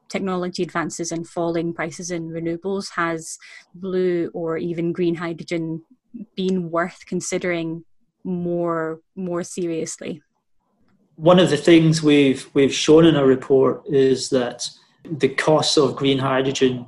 technology 0.10 0.64
advances 0.64 1.12
and 1.12 1.28
falling 1.28 1.74
prices 1.74 2.12
in 2.12 2.30
renewables 2.30 2.92
has 2.96 3.38
blue 3.76 4.30
or 4.34 4.58
even 4.58 4.92
green 4.92 5.16
hydrogen 5.16 5.82
been 6.36 6.70
worth 6.72 7.06
considering 7.06 7.84
more 8.24 9.00
more 9.16 9.44
seriously 9.44 10.22
one 11.20 11.38
of 11.38 11.50
the 11.50 11.58
things 11.58 12.02
we've 12.02 12.50
we've 12.54 12.74
shown 12.74 13.06
in 13.06 13.18
our 13.18 13.26
report 13.26 13.84
is 13.88 14.30
that 14.30 14.66
the 15.04 15.28
cost 15.28 15.78
of 15.78 15.96
green 15.96 16.18
hydrogen 16.18 16.86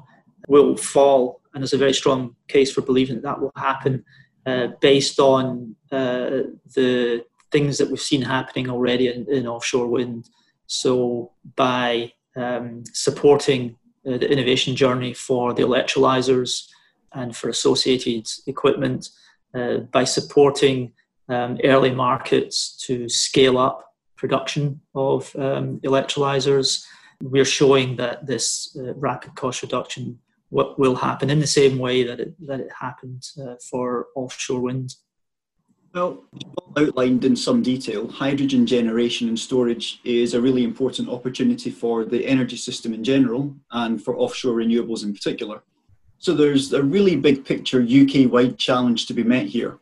will 0.48 0.78
fall, 0.78 1.42
and 1.54 1.62
there's 1.62 1.74
a 1.74 1.78
very 1.78 1.94
strong 1.94 2.36
case 2.48 2.72
for 2.72 2.82
believing 2.82 3.16
that 3.16 3.24
that 3.24 3.42
will 3.42 3.52
happen 3.58 4.04
uh, 4.46 4.68
based 4.80 5.20
on 5.20 5.76
uh, 5.92 6.44
the 6.76 7.26
things 7.52 7.78
that 7.78 7.90
we've 7.90 8.00
seen 8.00 8.22
happening 8.22 8.70
already 8.70 9.08
in, 9.10 9.30
in 9.30 9.48
offshore 9.48 9.88
wind. 9.88 10.30
So 10.68 11.32
by 11.58 12.14
um, 12.36 12.84
supporting 12.94 13.76
uh, 14.06 14.18
the 14.18 14.32
innovation 14.32 14.76
journey 14.76 15.14
for 15.14 15.54
the 15.54 15.64
electrolyzers 15.64 16.68
and 17.14 17.36
for 17.36 17.50
associated 17.50 18.28
equipment, 18.48 19.10
uh, 19.54 19.78
by 19.92 20.04
supporting 20.04 20.94
um, 21.30 21.58
early 21.64 21.92
markets 21.92 22.78
to 22.86 23.10
scale 23.10 23.58
up 23.58 23.94
production 24.16 24.80
of 24.96 25.36
um, 25.36 25.80
electrolyzers, 25.84 26.86
we're 27.22 27.46
showing 27.46 27.96
that 27.98 28.26
this 28.26 28.76
uh, 28.80 28.94
rapid 28.94 29.36
cost 29.36 29.62
reduction 29.62 30.20
will 30.52 30.96
happen 30.96 31.30
in 31.30 31.40
the 31.40 31.48
same 31.48 31.80
way 31.80 32.04
that 32.04 32.20
it, 32.20 32.34
that 32.46 32.60
it 32.60 32.70
happened 32.78 33.24
uh, 33.42 33.56
for 33.70 34.08
offshore 34.16 34.60
wind. 34.60 34.96
Well, 35.94 36.24
outlined 36.78 37.26
in 37.26 37.36
some 37.36 37.62
detail, 37.62 38.08
hydrogen 38.08 38.66
generation 38.66 39.28
and 39.28 39.38
storage 39.38 40.00
is 40.06 40.34
a 40.34 40.42
really 40.42 40.64
important 40.64 41.10
opportunity 41.10 41.70
for 41.70 42.06
the 42.06 42.26
energy 42.26 42.56
system 42.56 42.94
in 42.94 43.04
general 43.04 43.54
and 43.72 44.02
for 44.02 44.16
offshore 44.16 44.56
renewables 44.56 45.04
in 45.04 45.14
particular. 45.14 45.64
So 46.20 46.34
there's 46.34 46.72
a 46.72 46.82
really 46.82 47.18
big 47.18 47.44
picture 47.44 47.82
UK 47.82 48.32
wide 48.32 48.58
challenge 48.58 49.06
to 49.08 49.14
be 49.14 49.24
met 49.24 49.48
here. 49.48 49.80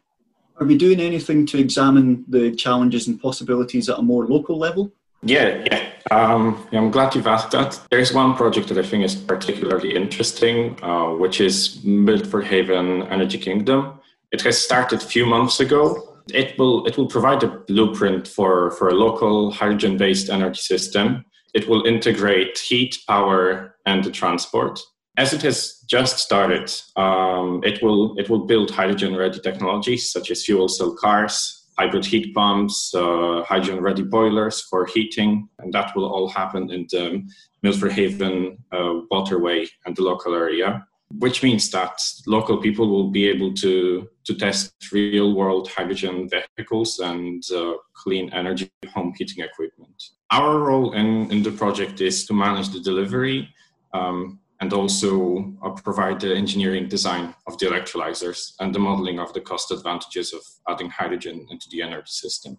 Are 0.58 0.66
we 0.66 0.78
doing 0.78 1.00
anything 1.00 1.46
to 1.48 1.60
examine 1.60 2.26
the 2.28 2.56
challenges 2.56 3.08
and 3.08 3.22
possibilities 3.22 3.88
at 3.88 4.00
a 4.00 4.02
more 4.02 4.26
local 4.26 4.58
level? 4.58 4.92
Yeah, 5.22 5.64
yeah. 5.66 5.90
Um, 6.12 6.66
I'm 6.72 6.92
glad 6.92 7.14
you've 7.14 7.28
asked 7.28 7.52
that. 7.52 7.80
There's 7.92 8.14
one 8.14 8.36
project 8.36 8.70
that 8.70 8.78
I 8.78 8.84
think 8.84 9.04
is 9.04 9.16
particularly 9.16 9.96
interesting, 9.96 10.82
uh, 10.82 11.10
which 11.10 11.40
is 11.40 11.84
Milford 11.84 12.46
Haven 12.46 13.04
Energy 13.04 13.38
Kingdom. 13.38 13.99
It 14.32 14.42
has 14.42 14.62
started 14.62 15.02
a 15.02 15.06
few 15.06 15.26
months 15.26 15.60
ago. 15.60 16.18
It 16.34 16.58
will 16.60 16.86
it 16.86 16.98
will 16.98 17.08
provide 17.08 17.44
a 17.44 17.48
blueprint 17.68 18.28
for, 18.28 18.72
for 18.72 18.90
a 18.90 18.94
local 18.94 19.52
hydrogen-based 19.52 20.30
energy 20.30 20.62
system. 20.62 21.26
It 21.54 21.68
will 21.68 21.86
integrate 21.86 22.60
heat, 22.60 22.98
power, 23.08 23.76
and 23.88 24.04
the 24.04 24.12
transport. 24.12 24.80
As 25.18 25.34
it 25.34 25.42
has 25.42 25.84
just 25.90 26.20
started, 26.20 26.72
um, 26.96 27.62
it 27.64 27.82
will 27.82 28.18
it 28.20 28.30
will 28.30 28.46
build 28.46 28.70
hydrogen-ready 28.70 29.40
technologies 29.40 30.12
such 30.12 30.30
as 30.30 30.46
fuel 30.46 30.68
cell 30.68 30.96
cars, 30.96 31.68
hybrid 31.80 32.06
heat 32.06 32.36
pumps, 32.36 32.94
uh, 32.94 33.44
hydrogen 33.48 33.82
ready 33.82 34.04
boilers 34.04 34.62
for 34.70 34.86
heating, 34.86 35.50
and 35.60 35.74
that 35.74 35.96
will 35.96 36.06
all 36.06 36.30
happen 36.30 36.70
in 36.72 36.86
the 36.92 37.24
Milford 37.64 37.94
Haven 37.94 38.58
uh, 38.72 39.00
waterway 39.10 39.66
and 39.86 39.96
the 39.96 40.04
local 40.04 40.36
area, 40.36 40.86
which 41.18 41.42
means 41.42 41.70
that 41.72 42.00
local 42.28 42.58
people 42.58 42.88
will 42.88 43.10
be 43.10 43.28
able 43.28 43.54
to, 43.56 44.08
to 44.26 44.36
test 44.36 44.74
real 44.92 45.34
world 45.34 45.68
hydrogen 45.70 46.30
vehicles 46.30 47.00
and 47.00 47.44
uh, 47.52 47.74
clean 47.94 48.32
energy 48.32 48.70
home 48.94 49.14
heating 49.18 49.44
equipment. 49.44 50.04
Our 50.32 50.60
role 50.60 50.94
in, 50.94 51.32
in 51.32 51.42
the 51.42 51.52
project 51.52 52.00
is 52.02 52.26
to 52.28 52.34
manage 52.34 52.70
the 52.70 52.80
delivery. 52.80 53.50
Um, 53.94 54.40
and 54.62 54.74
also 54.74 55.54
uh, 55.64 55.70
provide 55.70 56.20
the 56.20 56.36
engineering 56.36 56.88
design 56.88 57.34
of 57.48 57.58
the 57.60 57.66
electrolyzers 57.66 58.56
and 58.60 58.76
the 58.76 58.80
modeling 58.80 59.20
of 59.20 59.34
the 59.34 59.40
cost 59.40 59.72
advantages 59.72 60.34
of 60.34 60.42
adding 60.68 60.90
hydrogen 60.90 61.48
into 61.50 61.68
the 61.72 61.82
energy 61.82 62.12
system. 62.12 62.58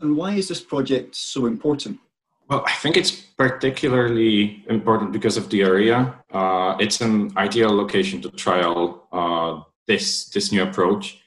And 0.00 0.16
why 0.16 0.34
is 0.34 0.48
this 0.48 0.60
project 0.60 1.14
so 1.14 1.46
important? 1.46 1.98
Well, 2.48 2.64
I 2.66 2.72
think 2.72 2.96
it's 2.96 3.10
particularly 3.10 4.64
important 4.68 5.12
because 5.12 5.36
of 5.36 5.48
the 5.48 5.62
area. 5.62 6.14
Uh, 6.30 6.76
it's 6.78 7.00
an 7.00 7.32
ideal 7.36 7.74
location 7.74 8.20
to 8.22 8.30
trial 8.30 9.08
uh, 9.12 9.62
this 9.86 10.28
this 10.30 10.52
new 10.52 10.62
approach. 10.62 11.18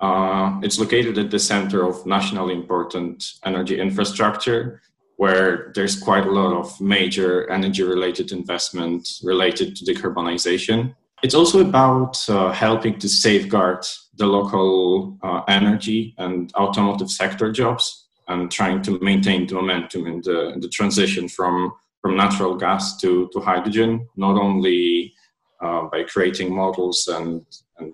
Uh, 0.00 0.60
it's 0.62 0.78
located 0.78 1.16
at 1.18 1.30
the 1.30 1.38
center 1.38 1.86
of 1.86 2.04
nationally 2.04 2.52
important 2.52 3.24
energy 3.44 3.80
infrastructure, 3.80 4.82
where 5.16 5.72
there's 5.74 5.98
quite 5.98 6.26
a 6.26 6.30
lot 6.30 6.52
of 6.52 6.78
major 6.80 7.48
energy 7.50 7.82
related 7.82 8.32
investment 8.32 9.08
related 9.22 9.76
to 9.76 9.84
decarbonization. 9.84 10.94
It's 11.22 11.34
also 11.34 11.60
about 11.60 12.28
uh, 12.28 12.52
helping 12.52 12.98
to 12.98 13.08
safeguard 13.08 13.86
the 14.16 14.26
local 14.26 15.16
uh, 15.22 15.40
energy 15.48 16.14
and 16.18 16.52
automotive 16.54 17.10
sector 17.10 17.50
jobs 17.50 18.03
and 18.28 18.50
trying 18.50 18.82
to 18.82 18.98
maintain 19.00 19.46
the 19.46 19.54
momentum 19.54 20.06
in 20.06 20.20
the, 20.22 20.50
in 20.54 20.60
the 20.60 20.68
transition 20.68 21.28
from, 21.28 21.72
from 22.00 22.16
natural 22.16 22.56
gas 22.56 22.96
to, 22.98 23.28
to 23.32 23.40
hydrogen, 23.40 24.08
not 24.16 24.36
only 24.36 25.12
uh, 25.60 25.82
by 25.84 26.02
creating 26.02 26.54
models 26.54 27.08
and, 27.08 27.44
and 27.78 27.92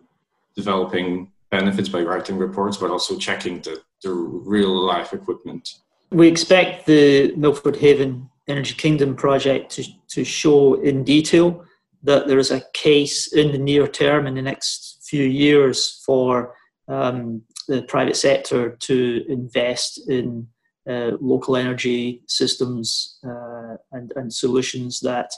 developing 0.55 1.31
benefits 1.51 1.89
by 1.89 2.03
writing 2.03 2.37
reports, 2.37 2.77
but 2.77 2.91
also 2.91 3.19
checking 3.19 3.61
the, 3.63 3.81
the 4.03 4.11
real 4.13 4.87
life 4.87 5.13
equipment. 5.13 5.77
We 6.11 6.29
expect 6.29 6.87
the 6.87 7.35
Milford 7.37 7.77
Haven 7.77 8.29
Energy 8.49 8.75
Kingdom 8.75 9.15
project 9.15 9.71
to, 9.73 9.85
to 10.09 10.25
show 10.25 10.75
in 10.75 11.05
detail 11.05 11.65
that 12.03 12.27
there 12.27 12.39
is 12.39 12.51
a 12.51 12.63
case 12.73 13.33
in 13.33 13.53
the 13.53 13.59
near 13.59 13.87
term, 13.87 14.27
in 14.27 14.35
the 14.35 14.43
next 14.43 15.01
few 15.03 15.25
years 15.25 16.03
for 16.05 16.55
um, 16.89 17.43
the 17.71 17.83
private 17.83 18.17
sector 18.17 18.77
to 18.89 19.25
invest 19.29 20.11
in 20.11 20.49
uh, 20.89 21.13
local 21.21 21.55
energy 21.57 22.23
systems 22.27 23.19
uh, 23.25 23.77
and, 23.93 24.13
and 24.17 24.33
solutions 24.33 24.99
that 25.01 25.31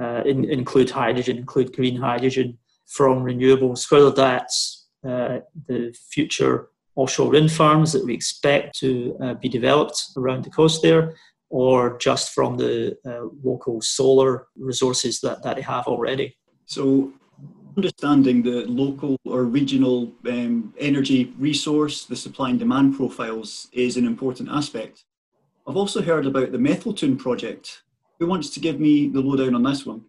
uh, 0.00 0.22
in, 0.24 0.44
include 0.44 0.90
hydrogen, 0.90 1.36
include 1.36 1.74
green 1.74 1.96
hydrogen 1.96 2.56
from 2.86 3.24
renewables, 3.24 3.90
whether 3.90 4.12
that's 4.12 4.86
uh, 5.04 5.38
the 5.66 5.92
future 6.10 6.68
offshore 6.94 7.30
wind 7.30 7.50
farms 7.50 7.92
that 7.92 8.04
we 8.04 8.14
expect 8.14 8.78
to 8.78 9.16
uh, 9.20 9.34
be 9.34 9.48
developed 9.48 9.98
around 10.16 10.44
the 10.44 10.50
coast 10.50 10.82
there, 10.82 11.16
or 11.50 11.98
just 11.98 12.32
from 12.32 12.56
the 12.56 12.96
local 13.42 13.80
solar 13.80 14.46
resources 14.56 15.20
that, 15.20 15.42
that 15.42 15.56
they 15.56 15.62
have 15.62 15.86
already. 15.86 16.36
So, 16.66 17.12
understanding 17.76 18.42
the 18.42 18.64
local 18.66 19.18
or 19.24 19.44
regional 19.44 20.12
um, 20.28 20.74
energy 20.78 21.32
resource, 21.38 22.04
the 22.04 22.16
supply 22.16 22.50
and 22.50 22.58
demand 22.58 22.96
profiles 22.96 23.68
is 23.72 23.96
an 23.96 24.06
important 24.06 24.48
aspect. 24.50 25.04
I've 25.66 25.76
also 25.76 26.02
heard 26.02 26.26
about 26.26 26.52
the 26.52 26.58
Methaltoon 26.58 27.18
project. 27.18 27.82
Who 28.18 28.26
wants 28.26 28.50
to 28.50 28.60
give 28.60 28.80
me 28.80 29.08
the 29.08 29.20
lowdown 29.20 29.54
on 29.54 29.62
this 29.62 29.86
one? 29.86 30.02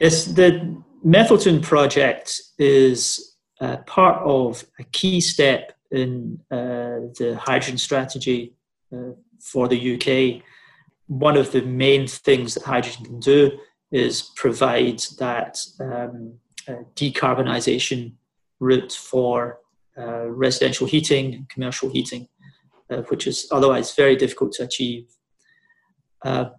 Yes, 0.00 0.24
the 0.24 0.76
Methaltoon 1.04 1.62
project 1.62 2.40
is 2.58 3.36
uh, 3.60 3.78
part 3.86 4.22
of 4.24 4.64
a 4.78 4.84
key 4.84 5.20
step 5.20 5.72
in 5.90 6.40
uh, 6.50 7.10
the 7.18 7.38
hydrogen 7.40 7.78
strategy 7.78 8.54
uh, 8.92 9.12
for 9.40 9.68
the 9.68 9.94
UK. 9.94 10.42
One 11.06 11.36
of 11.36 11.52
the 11.52 11.62
main 11.62 12.06
things 12.06 12.54
that 12.54 12.64
hydrogen 12.64 13.04
can 13.04 13.20
do 13.20 13.58
is 13.92 14.30
provide 14.34 15.00
that 15.18 15.58
um, 15.80 16.34
uh, 16.68 16.82
decarbonisation 16.94 18.12
route 18.60 18.92
for 18.92 19.58
uh, 19.98 20.26
residential 20.28 20.86
heating 20.86 21.46
commercial 21.48 21.88
heating, 21.90 22.28
uh, 22.90 23.02
which 23.08 23.26
is 23.26 23.46
otherwise 23.50 23.94
very 23.94 24.16
difficult 24.16 24.52
to 24.52 24.64
achieve. 24.64 25.06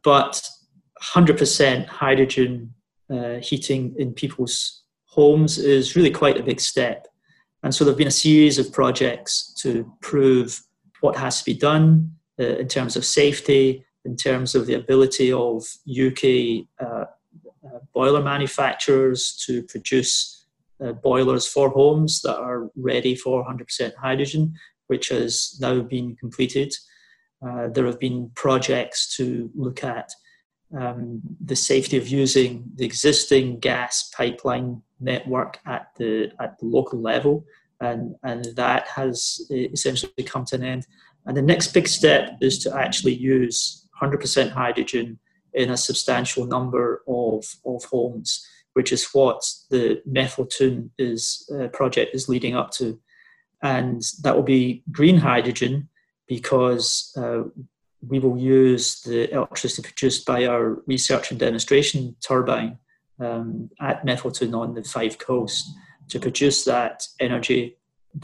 but 0.04 0.42
100% 1.04 1.86
hydrogen 1.88 2.74
heating 3.42 3.94
in 3.98 4.14
people's 4.14 4.84
homes 5.06 5.58
is 5.58 5.96
really 5.96 6.12
quite 6.12 6.38
a 6.38 6.44
big 6.44 6.60
step. 6.60 7.08
And 7.64 7.74
so 7.74 7.84
there 7.84 7.92
have 7.92 7.98
been 7.98 8.08
a 8.08 8.22
series 8.28 8.60
of 8.60 8.72
projects 8.72 9.54
to 9.62 9.92
prove 10.02 10.62
what 11.02 11.16
has 11.18 11.40
to 11.40 11.46
be 11.46 11.54
done 11.54 12.12
uh, 12.40 12.44
in 12.44 12.68
terms 12.68 12.96
of 12.96 13.06
safety, 13.06 13.84
in 14.04 14.16
terms 14.16 14.56
of 14.56 14.68
the 14.68 14.76
ability 14.76 15.32
of 15.32 15.64
UK 15.90 16.68
uh, 16.80 17.06
boiler 17.94 18.22
manufacturers 18.22 19.36
to 19.46 19.64
produce 19.64 20.46
uh, 20.84 20.92
boilers 20.92 21.48
for 21.48 21.70
homes 21.70 22.22
that 22.22 22.38
are 22.38 22.70
ready 22.76 23.16
for 23.16 23.46
100% 23.46 23.96
hydrogen, 23.96 24.54
which 24.88 25.10
has 25.10 25.58
now 25.62 25.82
been 25.82 26.16
completed. 26.18 26.74
Uh, 27.46 27.68
there 27.68 27.86
have 27.86 28.00
been 28.00 28.32
projects 28.36 29.16
to 29.16 29.50
look 29.56 29.84
at 29.84 30.12
um, 30.78 31.22
the 31.44 31.56
safety 31.56 31.98
of 31.98 32.08
using 32.08 32.64
the 32.76 32.86
existing 32.86 33.60
gas 33.60 34.10
pipeline 34.16 34.82
network 35.00 35.60
at 35.66 35.88
the 35.98 36.32
at 36.40 36.58
the 36.60 36.66
local 36.66 37.00
level, 37.00 37.46
and 37.80 38.16
and 38.24 38.46
that 38.56 38.88
has 38.88 39.46
essentially 39.52 40.24
come 40.26 40.44
to 40.46 40.56
an 40.56 40.64
end. 40.64 40.88
And 41.26 41.38
the 41.38 41.42
next 41.42 41.74
big 41.74 41.88
step 41.88 42.38
is 42.42 42.60
to 42.60 42.76
actually 42.76 43.16
use 43.16 43.88
100% 44.02 44.52
hydrogen 44.52 45.20
in 45.56 45.72
a 45.72 45.78
substantial 45.78 46.46
number 46.46 47.02
of 47.08 47.46
of 47.66 47.84
homes, 47.86 48.46
which 48.74 48.92
is 48.92 49.08
what 49.14 49.42
the 49.70 50.02
Methaltoon 50.08 50.90
is 50.98 51.50
uh, 51.56 51.68
project 51.70 52.14
is 52.14 52.30
leading 52.30 52.56
up 52.56 52.72
to, 52.72 53.00
and 53.64 54.02
that 54.24 54.36
will 54.36 54.44
be 54.44 54.84
green 54.92 55.18
hydrogen 55.18 55.90
because 56.28 57.14
uh, 57.18 57.44
we 58.08 58.20
will 58.20 58.38
use 58.38 59.02
the 59.02 59.32
electricity 59.32 59.82
produced 59.82 60.26
by 60.26 60.46
our 60.46 60.82
research 60.86 61.32
and 61.32 61.40
demonstration 61.40 62.16
turbine 62.20 62.78
um, 63.20 63.70
at 63.80 64.06
Methaltoon 64.06 64.54
on 64.54 64.74
the 64.74 64.84
Fife 64.84 65.18
Coast 65.18 65.66
to 66.10 66.20
produce 66.20 66.66
that 66.66 67.08
energy 67.20 67.78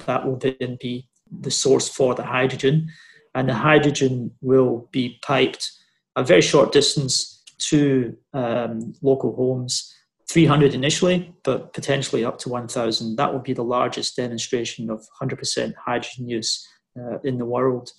that 0.06 0.26
will 0.26 0.38
then 0.38 0.78
be 0.80 1.08
the 1.40 1.52
source 1.52 1.90
for 1.90 2.16
the 2.16 2.24
hydrogen. 2.24 2.90
And 3.34 3.48
the 3.48 3.54
hydrogen 3.54 4.32
will 4.42 4.90
be 4.92 5.20
piped 5.22 5.72
a 6.16 6.24
very 6.24 6.42
short 6.42 6.72
distance 6.72 7.44
to 7.70 8.16
um, 8.34 8.94
local 9.02 9.36
homes, 9.36 9.94
300 10.30 10.74
initially, 10.74 11.34
but 11.44 11.74
potentially 11.74 12.24
up 12.24 12.38
to 12.40 12.50
1,000. 12.50 13.16
That 13.16 13.32
will 13.32 13.40
be 13.40 13.54
the 13.54 13.64
largest 13.64 14.16
demonstration 14.16 14.90
of 14.90 15.06
100% 15.22 15.74
hydrogen 15.86 16.28
use 16.28 16.66
uh, 17.00 17.20
in 17.24 17.38
the 17.38 17.46
world. 17.46 17.92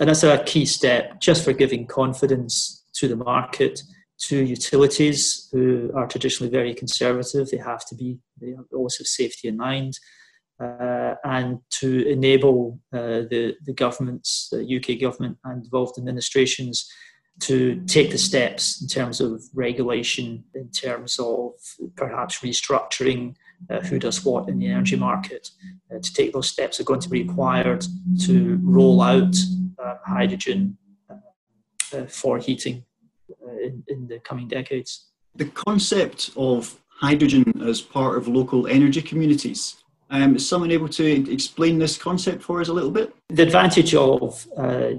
And 0.00 0.08
that's 0.08 0.22
a 0.22 0.42
key 0.44 0.64
step 0.66 1.20
just 1.20 1.44
for 1.44 1.52
giving 1.52 1.86
confidence 1.86 2.84
to 2.94 3.08
the 3.08 3.16
market 3.16 3.82
to 4.22 4.44
utilities 4.44 5.48
who 5.52 5.90
are 5.94 6.06
traditionally 6.06 6.50
very 6.50 6.74
conservative. 6.74 7.50
They 7.50 7.56
have 7.58 7.84
to 7.86 7.94
be, 7.94 8.18
they 8.40 8.54
always 8.72 8.98
have 8.98 9.06
safety 9.06 9.48
in 9.48 9.56
mind. 9.56 9.98
Uh, 10.60 11.14
and 11.24 11.58
to 11.70 12.06
enable 12.08 12.78
uh, 12.92 13.26
the, 13.30 13.56
the 13.64 13.72
governments, 13.72 14.48
the 14.52 14.76
UK 14.76 15.00
government 15.00 15.36
and 15.44 15.64
devolved 15.64 15.98
administrations 15.98 16.88
to 17.40 17.82
take 17.86 18.10
the 18.10 18.18
steps 18.18 18.80
in 18.80 18.88
terms 18.88 19.20
of 19.20 19.42
regulation, 19.54 20.44
in 20.54 20.68
terms 20.70 21.18
of 21.18 21.52
perhaps 21.96 22.40
restructuring 22.40 23.34
uh, 23.70 23.80
who 23.80 23.98
does 23.98 24.24
what 24.24 24.48
in 24.48 24.58
the 24.58 24.66
energy 24.66 24.96
market. 24.96 25.50
Uh, 25.90 25.98
to 26.00 26.12
take 26.12 26.32
those 26.32 26.48
steps 26.48 26.78
are 26.78 26.84
going 26.84 27.00
to 27.00 27.08
be 27.08 27.22
required 27.22 27.84
to 28.20 28.60
roll 28.62 29.00
out 29.02 29.34
uh, 29.82 29.94
hydrogen 30.04 30.76
uh, 31.10 32.06
for 32.06 32.38
heating 32.38 32.84
uh, 33.46 33.52
in, 33.52 33.82
in 33.88 34.06
the 34.06 34.18
coming 34.20 34.48
decades. 34.48 35.08
The 35.34 35.46
concept 35.46 36.30
of 36.36 36.78
hydrogen 36.88 37.62
as 37.66 37.80
part 37.80 38.16
of 38.16 38.28
local 38.28 38.66
energy 38.66 39.02
communities. 39.02 39.82
Um, 40.10 40.36
is 40.36 40.46
someone 40.46 40.70
able 40.70 40.88
to 40.90 41.32
explain 41.32 41.78
this 41.78 41.96
concept 41.96 42.42
for 42.42 42.60
us 42.60 42.68
a 42.68 42.72
little 42.72 42.90
bit? 42.90 43.14
The 43.30 43.42
advantage 43.42 43.94
of 43.94 44.46
uh, 44.56 44.90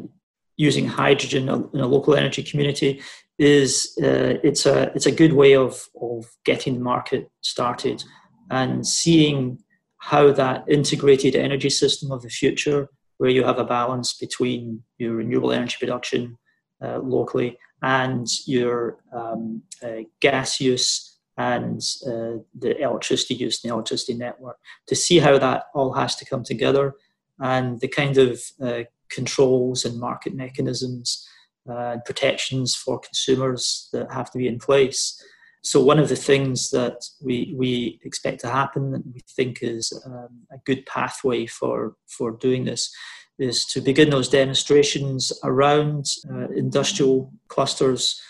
using 0.58 0.88
hydrogen 0.88 1.50
in 1.74 1.80
a 1.80 1.88
local 1.88 2.16
energy 2.16 2.44
community 2.44 3.02
is 3.40 3.98
uh, 4.04 4.38
it's 4.44 4.66
a 4.66 4.92
it's 4.96 5.08
a 5.08 5.12
good 5.12 5.34
way 5.34 5.56
of 5.56 5.90
of 6.02 6.26
getting 6.46 6.76
the 6.76 6.80
market 6.80 7.32
started 7.42 8.04
and 8.52 8.86
seeing 8.86 9.58
how 9.98 10.32
that 10.32 10.66
integrated 10.68 11.36
energy 11.36 11.70
system 11.70 12.12
of 12.12 12.22
the 12.22 12.30
future, 12.30 12.90
where 13.18 13.30
you 13.30 13.44
have 13.44 13.58
a 13.58 13.64
balance 13.64 14.14
between 14.14 14.84
your 14.98 15.16
renewable 15.16 15.54
energy 15.54 15.78
production 15.80 16.38
uh, 16.84 17.00
locally 17.00 17.58
and 17.82 18.28
your 18.46 18.98
um, 19.14 19.62
uh, 19.82 20.02
gas 20.20 20.60
use 20.60 21.18
and 21.38 21.82
uh, 22.06 22.38
the 22.60 22.78
electricity 22.80 23.34
use 23.34 23.64
in 23.64 23.70
the 23.70 23.74
electricity 23.74 24.14
network 24.14 24.58
to 24.88 24.96
see 24.96 25.20
how 25.20 25.38
that 25.38 25.64
all 25.74 25.94
has 25.94 26.16
to 26.16 26.26
come 26.26 26.44
together 26.44 26.94
and 27.40 27.80
the 27.80 27.88
kind 27.88 28.18
of 28.18 28.42
uh, 28.62 28.84
controls 29.14 29.86
and 29.86 30.00
market 30.00 30.34
mechanisms 30.34 31.28
uh, 31.70 31.92
and 31.94 32.06
protections 32.06 32.76
for 32.76 33.00
consumers 33.00 33.90
that 33.94 34.12
have 34.12 34.32
to 34.32 34.38
be 34.38 34.48
in 34.48 34.60
place. 34.60 35.22
So 35.62 35.82
one 35.82 35.98
of 35.98 36.10
the 36.10 36.18
things 36.18 36.72
that 36.72 37.06
we, 37.22 37.54
we 37.56 38.00
expect 38.04 38.42
to 38.42 38.50
happen 38.50 38.94
and 38.94 39.04
we 39.14 39.22
think 39.36 39.60
is 39.62 39.94
um, 40.06 40.42
a 40.52 40.58
good 40.66 40.86
pathway 40.86 41.46
for, 41.46 41.96
for 42.08 42.32
doing 42.32 42.66
this 42.66 42.94
is 43.40 43.66
to 43.68 43.82
begin 43.82 44.10
those 44.10 44.28
demonstrations 44.28 45.32
around 45.44 46.06
uh, 46.30 46.50
industrial 46.50 47.32
clusters 47.48 48.22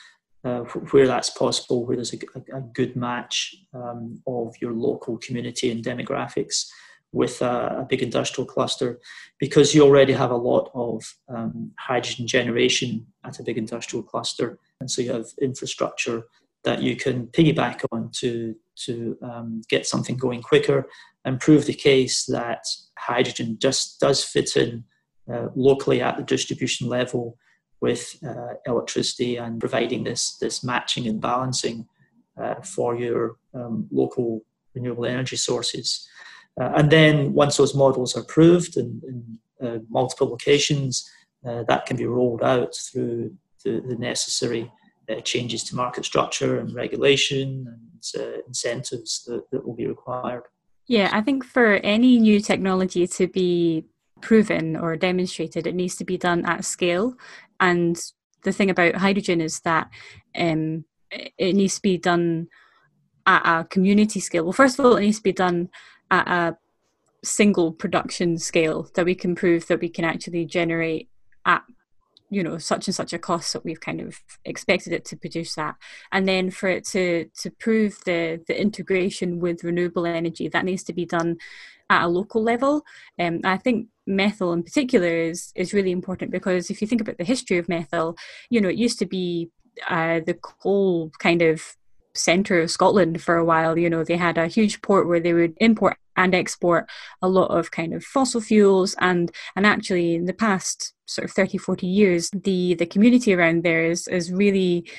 uh, 0.46 0.60
where 0.92 1.08
that's 1.08 1.30
possible, 1.32 1.86
where 1.86 1.96
there's 1.96 2.14
a, 2.14 2.20
a, 2.36 2.58
a 2.58 2.62
good 2.62 2.96
match 2.96 3.56
um, 3.74 4.22
of 4.28 4.54
your 4.62 4.74
local 4.74 5.18
community 5.18 5.72
and 5.72 5.84
demographics 5.84 6.68
with 7.14 7.42
a, 7.42 7.78
a, 7.82 7.86
big 7.88 8.02
industrial 8.02 8.46
cluster, 8.46 9.00
because 9.40 9.74
you 9.74 9.84
already 9.84 10.12
have 10.12 10.32
a 10.32 10.36
lot 10.36 10.70
of 10.74 11.02
um, 11.30 11.72
hydrogen 11.80 12.28
generation 12.28 13.06
at 13.24 13.40
a 13.40 13.44
big 13.44 13.58
industrial 13.58 14.04
cluster, 14.04 14.60
and 14.82 14.92
so 14.92 15.02
you 15.02 15.14
have 15.14 15.28
infrastructure 15.40 16.24
that 16.64 16.82
you 16.82 16.96
can 16.96 17.28
piggyback 17.28 17.86
on 17.92 18.10
to 18.12 18.56
to 18.76 19.18
um, 19.22 19.62
get 19.70 19.86
something 19.86 20.18
going 20.18 20.42
quicker 20.42 20.88
and 21.26 21.40
prove 21.40 21.66
the 21.66 21.74
case 21.74 22.26
that 22.26 22.66
hydrogen 22.98 23.58
just 23.60 24.00
does 24.00 24.24
fit 24.24 24.56
in 24.56 24.84
uh, 25.32 25.48
locally 25.56 26.02
at 26.02 26.18
the 26.18 26.24
distribution 26.24 26.90
level 26.90 27.38
with 27.80 28.18
uh, 28.28 28.56
electricity 28.66 29.38
and 29.38 29.60
providing 29.60 30.04
this 30.04 30.38
this 30.38 30.64
matching 30.64 31.08
and 31.08 31.22
balancing 31.22 31.88
uh, 32.42 32.56
for 32.62 32.96
your 32.96 33.36
um, 33.54 33.88
local 33.92 34.44
renewable 34.74 35.06
energy 35.06 35.36
sources. 35.36 36.08
Uh, 36.60 36.72
and 36.76 36.92
then 36.92 37.34
once 37.34 37.58
those 37.58 37.76
models 37.76 38.16
are 38.16 38.24
proved 38.24 38.78
in, 38.78 39.02
in 39.08 39.68
uh, 39.68 39.80
multiple 39.90 40.28
locations, 40.28 41.10
uh, 41.48 41.64
that 41.68 41.86
can 41.86 41.98
be 41.98 42.06
rolled 42.06 42.44
out 42.44 42.76
through 42.76 43.36
the, 43.64 43.82
the 43.88 43.96
necessary 43.96 44.72
changes 45.24 45.64
to 45.64 45.76
market 45.76 46.06
structure 46.06 46.60
and 46.60 46.74
regulation 46.74 47.68
and 47.68 48.44
incentives 48.48 49.24
that, 49.26 49.44
that 49.52 49.66
will 49.66 49.76
be 49.76 49.88
required. 49.88 50.44
Yeah, 50.88 51.10
I 51.12 51.22
think 51.22 51.46
for 51.46 51.76
any 51.76 52.20
new 52.20 52.40
technology 52.40 53.08
to 53.08 53.28
be 53.28 53.86
proven 54.22 54.76
or 54.76 54.96
demonstrated, 54.96 55.68
it 55.68 55.76
needs 55.76 55.96
to 55.98 56.06
be 56.06 56.18
done 56.18 56.46
at 56.46 56.66
scale. 56.66 57.16
And 57.60 58.00
the 58.44 58.52
thing 58.52 58.70
about 58.70 58.96
hydrogen 58.96 59.42
is 59.42 59.60
that 59.62 59.90
um, 60.38 60.86
it 61.12 61.54
needs 61.56 61.76
to 61.76 61.82
be 61.82 61.98
done 61.98 62.48
at 63.26 63.42
a 63.46 63.66
community 63.66 64.20
scale. 64.20 64.44
Well, 64.44 64.54
first 64.54 64.80
of 64.80 64.86
all, 64.86 64.98
it 64.98 65.02
needs 65.02 65.18
to 65.18 65.24
be 65.24 65.34
done 65.34 65.70
at 66.14 66.28
a 66.28 66.58
single 67.24 67.72
production 67.72 68.38
scale 68.38 68.88
that 68.94 69.06
we 69.06 69.16
can 69.16 69.34
prove 69.34 69.68
that 69.68 69.80
we 69.80 69.90
can 69.90 70.06
actually 70.06 70.46
generate 70.46 71.10
at 71.46 71.64
you 72.30 72.44
know 72.44 72.58
such 72.58 72.88
and 72.88 72.96
such 72.96 73.14
a 73.14 73.20
cost 73.20 73.54
that 73.54 73.66
we've 73.66 73.80
kind 73.80 74.00
of 74.00 74.20
expected 74.46 74.94
it 74.94 75.06
to 75.06 75.16
produce 75.16 75.56
that 75.56 75.76
and 76.12 76.28
then 76.28 76.52
for 76.52 76.70
it 76.70 76.86
to 76.86 77.26
to 77.38 77.50
prove 77.50 78.00
the 78.06 78.42
the 78.48 78.60
integration 78.60 79.40
with 79.40 79.64
renewable 79.64 80.06
energy 80.06 80.48
that 80.48 80.66
needs 80.66 80.84
to 80.84 80.94
be 80.94 81.06
done 81.06 81.38
at 81.90 82.04
a 82.04 82.08
local 82.08 82.42
level 82.44 82.84
um, 83.20 83.40
i 83.44 83.58
think 83.58 83.88
Methil 84.08 84.54
in 84.54 84.64
particular 84.64 85.08
is 85.32 85.52
is 85.56 85.74
really 85.74 85.92
important 85.92 86.32
because 86.32 86.70
if 86.70 86.82
you 86.82 86.88
think 86.88 87.02
about 87.02 87.18
the 87.18 87.32
history 87.34 87.58
of 87.58 87.68
Methil 87.68 88.18
you 88.50 88.60
know 88.62 88.70
it 88.70 88.76
used 88.76 89.00
to 89.00 89.06
be 89.06 89.50
uh, 89.90 90.20
the 90.26 90.36
coal 90.36 91.12
kind 91.20 91.42
of 91.42 91.76
center 92.16 92.62
of 92.62 92.72
Scotland 92.72 93.22
for 93.22 93.38
a 93.38 93.46
while. 93.46 93.78
You 93.78 93.90
know, 93.90 94.04
they 94.04 94.18
had 94.18 94.38
a 94.38 94.48
huge 94.48 94.82
port 94.82 95.08
where 95.08 95.20
they 95.20 95.34
would 95.34 95.56
import 95.60 95.98
and 96.16 96.36
export 96.36 96.90
a 97.22 97.30
lot 97.30 97.48
of 97.48 97.72
kind 97.72 97.94
of 97.94 98.04
fossil 98.04 98.42
fuels. 98.42 98.96
And 99.00 99.32
and 99.56 99.66
actually 99.66 100.16
in 100.16 100.26
the 100.26 100.34
past 100.34 100.94
sort 101.06 101.26
of 101.26 101.32
30 101.32 101.58
40 101.58 101.86
years 101.86 102.30
the 102.34 102.76
the 102.76 102.86
community 102.86 103.34
around 103.34 103.64
there 103.64 103.84
is 103.86 104.08
is 104.08 104.32
really 104.32 104.90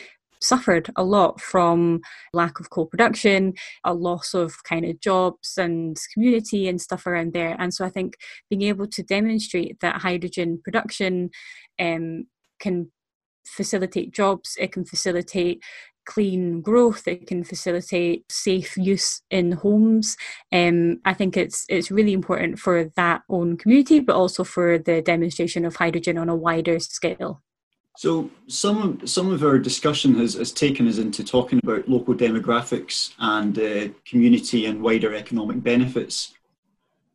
suffered 0.40 0.90
a 0.96 1.02
lot 1.02 1.40
from 1.40 2.00
lack 2.34 2.60
of 2.60 2.68
coal 2.68 2.84
production 2.84 3.54
a 3.84 3.94
loss 3.94 4.34
of 4.34 4.62
kind 4.64 4.84
of 4.84 5.00
jobs 5.00 5.56
and 5.56 5.96
community 6.12 6.68
and 6.68 6.80
stuff 6.80 7.06
around 7.06 7.32
there. 7.32 7.56
And 7.58 7.72
so 7.72 7.84
i 7.84 7.88
think 7.88 8.16
being 8.50 8.62
able 8.62 8.86
to 8.88 9.02
demonstrate 9.02 9.80
that 9.80 10.02
hydrogen 10.02 10.60
production 10.62 11.30
um, 11.80 12.26
can 12.60 12.90
facilitate 13.46 14.12
jobs, 14.12 14.56
it 14.58 14.72
can 14.72 14.84
facilitate 14.84 15.62
clean 16.04 16.60
growth, 16.60 17.06
it 17.06 17.26
can 17.26 17.44
facilitate 17.44 18.30
safe 18.30 18.76
use 18.76 19.22
in 19.30 19.52
homes. 19.52 20.16
Um, 20.52 21.00
I 21.04 21.14
think 21.14 21.36
it's 21.36 21.64
it's 21.68 21.90
really 21.90 22.12
important 22.12 22.58
for 22.58 22.90
that 22.96 23.22
own 23.28 23.56
community, 23.56 24.00
but 24.00 24.16
also 24.16 24.44
for 24.44 24.78
the 24.78 25.02
demonstration 25.02 25.64
of 25.64 25.76
hydrogen 25.76 26.18
on 26.18 26.28
a 26.28 26.36
wider 26.36 26.78
scale. 26.80 27.42
So 27.96 28.28
some 28.48 29.06
some 29.06 29.32
of 29.32 29.44
our 29.44 29.58
discussion 29.58 30.14
has, 30.16 30.34
has 30.34 30.52
taken 30.52 30.88
us 30.88 30.98
into 30.98 31.22
talking 31.22 31.60
about 31.62 31.88
local 31.88 32.14
demographics 32.14 33.14
and 33.18 33.56
uh, 33.58 33.94
community 34.04 34.66
and 34.66 34.82
wider 34.82 35.14
economic 35.14 35.62
benefits. 35.62 36.34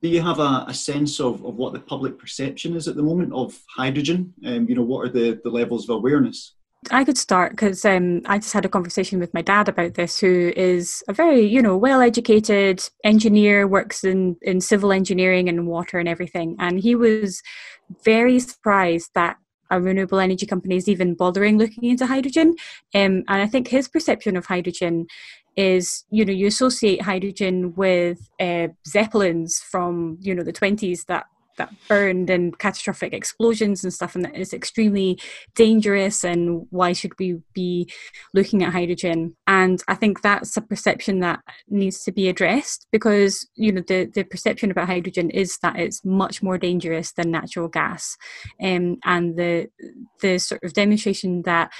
Do 0.01 0.07
you 0.07 0.21
have 0.21 0.39
a, 0.39 0.63
a, 0.67 0.73
sense 0.73 1.19
of, 1.19 1.43
of 1.43 1.55
what 1.55 1.73
the 1.73 1.81
public 1.81 2.17
perception 2.17 2.73
is 2.77 2.87
at 2.87 2.95
the 2.95 3.03
moment 3.03 3.33
of 3.33 3.59
hydrogen? 3.75 4.33
Um, 4.45 4.65
you 4.69 4.75
know, 4.75 4.81
what 4.81 5.05
are 5.05 5.11
the, 5.11 5.41
the 5.43 5.49
levels 5.49 5.89
of 5.89 5.97
awareness? 5.97 6.55
I 6.91 7.03
could 7.03 7.17
start 7.17 7.51
because 7.51 7.83
um, 7.83 8.21
I 8.25 8.39
just 8.39 8.53
had 8.53 8.63
a 8.63 8.69
conversation 8.69 9.19
with 9.19 9.33
my 9.33 9.41
dad 9.41 9.67
about 9.67 9.95
this, 9.95 10.19
who 10.19 10.53
is 10.55 11.03
a 11.09 11.13
very, 11.13 11.41
you 11.45 11.61
know, 11.61 11.75
well-educated 11.75 12.81
engineer, 13.03 13.67
works 13.67 14.03
in 14.03 14.37
in 14.41 14.61
civil 14.61 14.91
engineering 14.91 15.49
and 15.49 15.67
water 15.67 15.99
and 15.99 16.07
everything, 16.07 16.55
and 16.57 16.79
he 16.79 16.95
was 16.95 17.41
very 18.05 18.39
surprised 18.39 19.11
that 19.13 19.37
a 19.69 19.81
renewable 19.81 20.19
energy 20.19 20.45
company 20.45 20.77
is 20.77 20.87
even 20.87 21.13
bothering 21.15 21.57
looking 21.57 21.83
into 21.83 22.07
hydrogen. 22.07 22.55
Um, 22.95 23.23
and 23.27 23.41
I 23.41 23.45
think 23.45 23.67
his 23.67 23.87
perception 23.87 24.35
of 24.35 24.45
hydrogen 24.45 25.07
is 25.55 26.05
you 26.09 26.23
know 26.23 26.31
you 26.31 26.47
associate 26.47 27.01
hydrogen 27.01 27.73
with 27.75 28.29
uh, 28.39 28.69
zeppelins 28.87 29.59
from 29.59 30.17
you 30.21 30.33
know 30.33 30.43
the 30.43 30.53
20s 30.53 31.05
that 31.07 31.25
that 31.59 31.71
burned 31.87 32.29
and 32.29 32.57
catastrophic 32.57 33.13
explosions 33.13 33.83
and 33.83 33.93
stuff 33.93 34.15
and 34.15 34.25
that 34.25 34.35
is 34.35 34.53
extremely 34.53 35.19
dangerous 35.55 36.23
and 36.23 36.65
why 36.71 36.91
should 36.93 37.13
we 37.19 37.39
be 37.53 37.89
looking 38.33 38.63
at 38.63 38.73
hydrogen? 38.73 39.35
And 39.45 39.81
i 39.87 39.95
think 39.95 40.21
that's 40.21 40.57
a 40.57 40.61
perception 40.61 41.19
that 41.19 41.39
needs 41.69 42.03
to 42.03 42.11
be 42.11 42.27
addressed 42.27 42.87
because 42.91 43.47
you 43.55 43.71
know 43.71 43.83
the, 43.87 44.05
the 44.05 44.23
perception 44.23 44.71
about 44.71 44.87
hydrogen 44.87 45.29
is 45.29 45.57
that 45.61 45.77
it's 45.77 46.03
much 46.03 46.41
more 46.41 46.57
dangerous 46.57 47.11
than 47.11 47.31
natural 47.31 47.67
gas. 47.67 48.17
Um, 48.61 48.97
and 49.03 49.37
the 49.37 49.67
the 50.21 50.39
sort 50.39 50.63
of 50.63 50.73
demonstration 50.73 51.43
that 51.43 51.71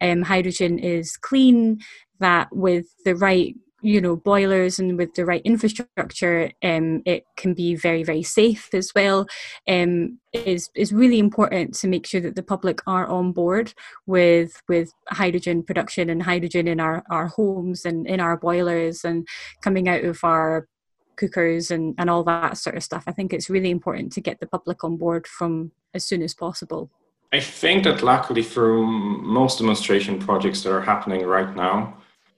um, 0.00 0.22
hydrogen 0.22 0.78
is 0.78 1.16
clean 1.16 1.80
that 2.18 2.48
with 2.52 2.86
the 3.04 3.14
right 3.14 3.54
you 3.86 4.00
know 4.00 4.16
boilers 4.16 4.80
and 4.80 4.98
with 4.98 5.14
the 5.14 5.24
right 5.24 5.42
infrastructure 5.44 6.50
um, 6.64 7.02
it 7.06 7.24
can 7.36 7.54
be 7.54 7.76
very 7.76 8.02
very 8.02 8.22
safe 8.22 8.68
as 8.74 8.90
well 8.96 9.26
um, 9.68 10.18
is 10.32 10.70
is 10.74 10.92
really 10.92 11.20
important 11.20 11.72
to 11.72 11.86
make 11.86 12.04
sure 12.04 12.20
that 12.20 12.34
the 12.34 12.42
public 12.42 12.80
are 12.88 13.06
on 13.06 13.30
board 13.30 13.72
with 14.04 14.60
with 14.68 14.92
hydrogen 15.08 15.62
production 15.62 16.10
and 16.10 16.24
hydrogen 16.24 16.66
in 16.66 16.80
our 16.80 17.04
our 17.10 17.28
homes 17.28 17.84
and 17.84 18.08
in 18.08 18.18
our 18.18 18.36
boilers 18.36 19.04
and 19.04 19.26
coming 19.62 19.88
out 19.88 20.04
of 20.04 20.18
our 20.24 20.66
cookers 21.14 21.70
and, 21.70 21.94
and 21.96 22.10
all 22.10 22.22
that 22.24 22.58
sort 22.58 22.76
of 22.76 22.82
stuff. 22.82 23.04
I 23.06 23.12
think 23.12 23.32
it's 23.32 23.48
really 23.48 23.70
important 23.70 24.12
to 24.12 24.20
get 24.20 24.38
the 24.38 24.46
public 24.46 24.84
on 24.84 24.98
board 24.98 25.26
from 25.26 25.72
as 25.94 26.04
soon 26.04 26.20
as 26.20 26.34
possible. 26.34 26.90
I 27.32 27.40
think 27.40 27.84
that 27.84 28.02
luckily 28.02 28.42
for 28.42 28.76
most 28.76 29.58
demonstration 29.58 30.18
projects 30.18 30.62
that 30.62 30.72
are 30.72 30.82
happening 30.82 31.24
right 31.24 31.56
now, 31.56 31.96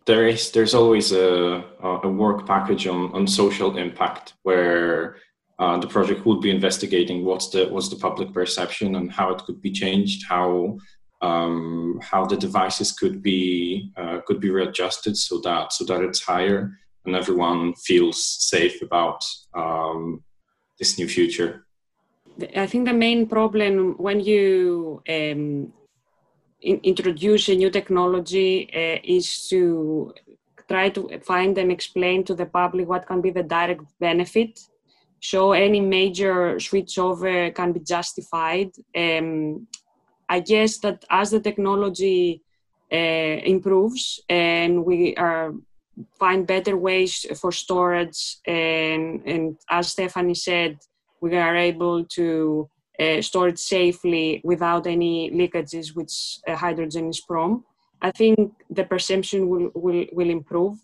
there 0.09 0.27
is 0.27 0.51
there's 0.53 0.75
always 0.75 1.13
a, 1.13 1.63
a 1.83 2.09
work 2.09 2.47
package 2.47 2.87
on, 2.87 3.13
on 3.13 3.27
social 3.27 3.77
impact 3.77 4.33
where 4.43 5.17
uh, 5.59 5.77
the 5.79 5.87
project 5.87 6.25
would 6.25 6.41
be 6.41 6.51
investigating 6.51 7.27
what's 7.27 7.51
the 7.51 7.67
what's 7.67 7.91
the 7.91 7.97
public 8.07 8.33
perception 8.33 8.95
and 8.97 9.13
how 9.13 9.29
it 9.35 9.43
could 9.45 9.61
be 9.61 9.71
changed, 9.71 10.25
how 10.27 10.79
um, 11.21 12.01
how 12.03 12.25
the 12.25 12.39
devices 12.39 12.91
could 12.93 13.23
be 13.23 13.93
uh, 13.99 14.21
could 14.27 14.41
be 14.41 14.51
readjusted 14.51 15.15
so 15.15 15.41
that 15.43 15.75
so 15.75 15.85
that 15.85 16.01
it's 16.01 16.23
higher 16.23 16.73
and 17.05 17.15
everyone 17.15 17.75
feels 17.75 18.19
safe 18.49 18.81
about 18.81 19.23
um, 19.55 20.25
this 20.79 20.97
new 20.99 21.07
future. 21.07 21.67
I 22.57 22.67
think 22.67 22.87
the 22.87 22.95
main 22.95 23.27
problem 23.27 23.95
when 23.99 24.21
you 24.21 25.03
um, 25.07 25.73
in, 26.61 26.81
introduce 26.83 27.49
a 27.49 27.55
new 27.55 27.71
technology 27.71 28.69
uh, 28.75 29.01
is 29.05 29.49
to 29.49 30.15
try 30.69 30.91
to 30.91 31.19
find 31.25 31.57
and 31.59 31.73
explain 31.73 32.25
to 32.25 32.35
the 32.35 32.47
public 32.47 32.89
what 32.89 33.07
can 33.07 33.21
be 33.21 33.31
the 33.31 33.43
direct 33.43 33.85
benefit. 33.99 34.61
So 35.21 35.53
any 35.53 35.81
major 35.81 36.57
switchover 36.57 37.55
can 37.55 37.73
be 37.73 37.81
justified. 37.81 38.71
Um, 38.97 39.67
i 40.29 40.41
guess 40.41 40.79
that 40.79 41.05
as 41.11 41.31
the 41.31 41.41
technology 41.41 42.43
uh, 42.93 43.37
improves 43.55 44.21
and 44.29 44.85
we 44.85 45.15
are 45.17 45.55
find 46.19 46.47
better 46.47 46.77
ways 46.77 47.27
for 47.41 47.51
storage 47.51 48.37
and, 48.47 49.23
and 49.27 49.57
as 49.69 49.89
stephanie 49.89 50.35
said 50.35 50.79
we 51.21 51.37
are 51.37 51.57
able 51.57 52.05
to 52.05 52.69
uh, 53.01 53.23
stored 53.23 53.59
safely 53.59 54.41
without 54.45 54.87
any 54.87 55.31
leakages, 55.31 55.95
which 55.95 56.39
uh, 56.47 56.57
hydrogen 56.57 57.09
is 57.09 57.21
prone. 57.21 57.63
I 58.03 58.11
think 58.11 58.53
the 58.71 58.85
perception 58.85 59.49
will, 59.49 59.71
will, 59.75 60.05
will 60.13 60.31
improve. 60.31 60.79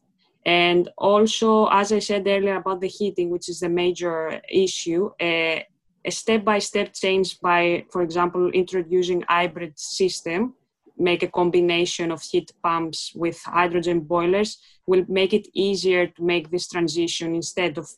And 0.47 0.89
also, 0.99 1.67
as 1.67 1.93
I 1.93 2.01
said 2.01 2.27
earlier 2.27 2.57
about 2.57 2.81
the 2.81 2.89
heating, 2.89 3.31
which 3.31 3.49
is 3.49 3.61
the 3.61 3.69
major 3.69 4.41
issue, 4.51 5.11
uh, 5.21 5.61
a 6.05 6.11
step-by-step 6.11 6.93
change 6.93 7.41
by, 7.41 7.87
for 7.91 8.03
example, 8.03 8.51
introducing 8.51 9.23
hybrid 9.23 9.79
system, 9.79 10.55
make 10.99 11.23
a 11.23 11.29
combination 11.29 12.13
of 12.13 12.23
heat 12.23 12.53
pumps 12.63 13.13
with 13.15 13.41
hydrogen 13.43 14.01
boilers, 14.01 14.59
will 14.87 15.05
make 15.09 15.33
it 15.33 15.49
easier 15.55 16.07
to 16.07 16.23
make 16.23 16.51
this 16.51 16.69
transition 16.69 17.35
instead 17.35 17.79
of 17.79 17.89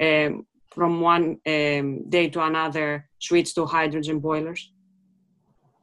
um, 0.00 0.46
from 0.76 1.00
one 1.00 1.38
um, 1.46 2.08
day 2.10 2.28
to 2.28 2.40
another 2.42 3.08
switch 3.18 3.54
to 3.54 3.64
hydrogen 3.64 4.20
boilers? 4.20 4.70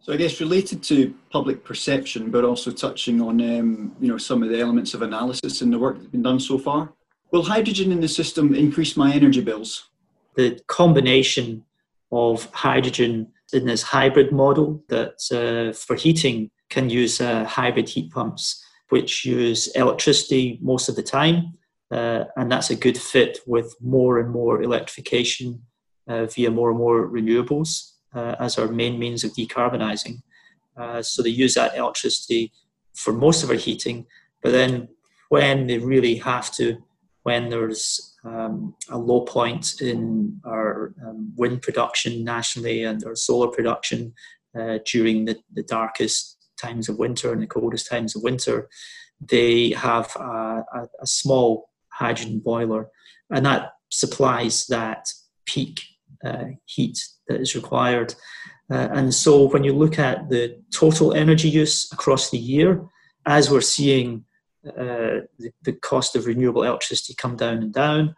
So 0.01 0.13
I 0.13 0.17
guess 0.17 0.39
related 0.39 0.83
to 0.83 1.13
public 1.31 1.63
perception, 1.63 2.29
but 2.29 2.43
also 2.45 2.69
touching 2.71 3.19
on 3.19 3.41
um, 3.41 3.95
you 3.99 4.07
know 4.09 4.19
some 4.19 4.43
of 4.43 4.49
the 4.49 4.59
elements 4.59 4.93
of 4.93 5.01
analysis 5.01 5.61
in 5.63 5.71
the 5.71 5.79
work 5.79 5.95
that's 5.97 6.11
been 6.15 6.21
done 6.21 6.39
so 6.39 6.57
far. 6.59 6.93
Will 7.31 7.43
hydrogen 7.43 7.91
in 7.91 8.01
the 8.01 8.07
system 8.07 8.53
increase 8.53 8.95
my 8.95 9.11
energy 9.11 9.41
bills? 9.41 9.89
The 10.35 10.59
combination 10.67 11.65
of 12.11 12.45
hydrogen 12.53 13.31
in 13.53 13.65
this 13.65 13.81
hybrid 13.81 14.31
model 14.31 14.83
that 14.89 15.15
uh, 15.31 15.73
for 15.73 15.95
heating 15.95 16.51
can 16.69 16.89
use 16.89 17.19
uh, 17.19 17.45
hybrid 17.45 17.89
heat 17.89 18.11
pumps, 18.11 18.63
which 18.89 19.25
use 19.25 19.67
electricity 19.69 20.59
most 20.61 20.89
of 20.89 20.95
the 20.95 21.07
time 21.19 21.53
uh, 21.93 22.25
and 22.35 22.51
that's 22.51 22.71
a 22.71 22.75
good 22.75 22.97
fit 22.97 23.39
with 23.45 23.75
more 23.79 24.19
and 24.19 24.31
more 24.31 24.63
electrification 24.63 25.61
uh, 26.07 26.25
via 26.25 26.49
more 26.49 26.71
and 26.71 26.79
more 26.79 27.07
renewables 27.07 27.91
uh, 28.15 28.35
as 28.39 28.57
our 28.57 28.67
main 28.67 28.97
means 28.97 29.23
of 29.23 29.31
decarbonising. 29.33 30.21
Uh, 30.75 31.01
so 31.03 31.21
they 31.21 31.29
use 31.29 31.53
that 31.53 31.77
electricity 31.77 32.51
for 32.95 33.13
most 33.13 33.43
of 33.43 33.49
our 33.49 33.55
heating, 33.55 34.07
but 34.41 34.51
then 34.51 34.87
when 35.29 35.67
they 35.67 35.77
really 35.77 36.15
have 36.15 36.51
to 36.51 36.77
when 37.23 37.49
there's 37.49 38.17
um, 38.25 38.75
a 38.89 38.97
low 38.97 39.21
point 39.21 39.81
in 39.81 40.39
our 40.45 40.93
um, 41.05 41.31
wind 41.35 41.61
production 41.61 42.23
nationally 42.23 42.83
and 42.83 43.03
our 43.05 43.15
solar 43.15 43.47
production 43.47 44.13
uh, 44.59 44.79
during 44.85 45.25
the, 45.25 45.37
the, 45.53 45.63
darkest 45.63 46.37
times 46.61 46.89
of 46.89 46.99
winter 46.99 47.31
and 47.31 47.41
the 47.41 47.47
coldest 47.47 47.89
times 47.89 48.13
of 48.15 48.23
winter, 48.23 48.69
they 49.21 49.71
have 49.71 50.13
a, 50.17 50.63
a, 50.73 50.87
a 51.01 51.07
small 51.07 51.69
hydrogen 52.03 52.39
boiler, 52.39 52.89
and 53.33 53.45
that 53.45 53.71
supplies 53.91 54.65
that 54.67 55.07
peak 55.45 55.81
uh, 56.25 56.45
heat 56.65 56.97
that 57.27 57.41
is 57.41 57.55
required. 57.55 58.15
Uh, 58.71 58.87
and 58.91 59.13
so 59.13 59.43
when 59.49 59.63
you 59.63 59.73
look 59.73 59.99
at 59.99 60.29
the 60.29 60.57
total 60.73 61.13
energy 61.13 61.49
use 61.49 61.91
across 61.91 62.29
the 62.29 62.37
year, 62.37 62.83
as 63.25 63.49
we're 63.49 63.61
seeing 63.77 64.25
uh, 64.67 65.19
the, 65.39 65.51
the, 65.63 65.73
cost 65.73 66.15
of 66.15 66.25
renewable 66.25 66.63
electricity 66.63 67.13
come 67.13 67.35
down 67.35 67.57
and 67.57 67.73
down, 67.73 68.15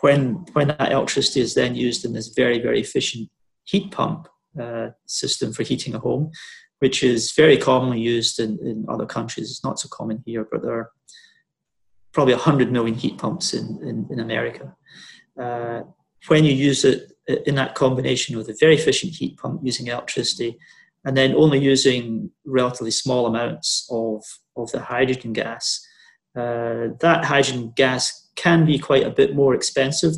when, 0.00 0.44
when 0.52 0.68
that 0.68 0.92
electricity 0.92 1.40
is 1.40 1.54
then 1.54 1.74
used 1.74 2.04
in 2.04 2.12
this 2.12 2.28
very, 2.28 2.58
very 2.60 2.80
efficient 2.80 3.28
heat 3.64 3.90
pump 3.90 4.28
uh, 4.60 4.88
system 5.06 5.52
for 5.52 5.62
heating 5.62 5.94
a 5.94 5.98
home, 5.98 6.30
which 6.80 7.02
is 7.02 7.32
very 7.32 7.56
commonly 7.56 8.00
used 8.00 8.38
in, 8.38 8.58
in 8.62 8.84
other 8.88 9.06
countries. 9.06 9.50
It's 9.50 9.64
not 9.64 9.80
so 9.80 9.88
common 9.90 10.22
here, 10.26 10.46
but 10.50 10.62
there 10.62 10.74
are 10.74 10.90
probably 12.12 12.34
100 12.34 12.72
million 12.72 12.94
heat 12.94 13.18
pumps 13.18 13.54
in, 13.54 13.78
in, 13.82 14.06
in 14.10 14.20
America. 14.20 14.74
Uh, 15.40 15.82
when 16.26 16.44
you 16.44 16.52
use 16.52 16.84
it 16.84 17.12
in 17.46 17.54
that 17.54 17.74
combination 17.74 18.36
with 18.36 18.48
a 18.48 18.56
very 18.58 18.74
efficient 18.74 19.12
heat 19.12 19.36
pump 19.36 19.60
using 19.62 19.86
electricity, 19.86 20.58
and 21.04 21.16
then 21.16 21.34
only 21.34 21.58
using 21.58 22.30
relatively 22.44 22.90
small 22.90 23.26
amounts 23.26 23.88
of, 23.90 24.24
of 24.56 24.70
the 24.72 24.80
hydrogen 24.80 25.32
gas, 25.32 25.86
uh, 26.36 26.88
that 27.00 27.24
hydrogen 27.24 27.72
gas 27.76 28.28
can 28.36 28.64
be 28.64 28.78
quite 28.78 29.04
a 29.04 29.10
bit 29.10 29.34
more 29.34 29.54
expensive 29.54 30.12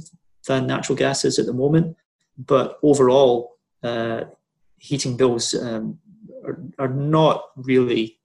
than 0.46 0.66
natural 0.66 0.96
gas 0.96 1.24
is 1.24 1.38
at 1.38 1.46
the 1.46 1.52
moment. 1.52 1.96
But 2.38 2.78
overall, 2.82 3.56
uh, 3.82 4.24
heating 4.78 5.16
bills 5.16 5.54
um, 5.54 5.98
are, 6.44 6.58
are 6.78 6.88
not 6.88 7.44
really 7.56 8.18
uh, 8.18 8.19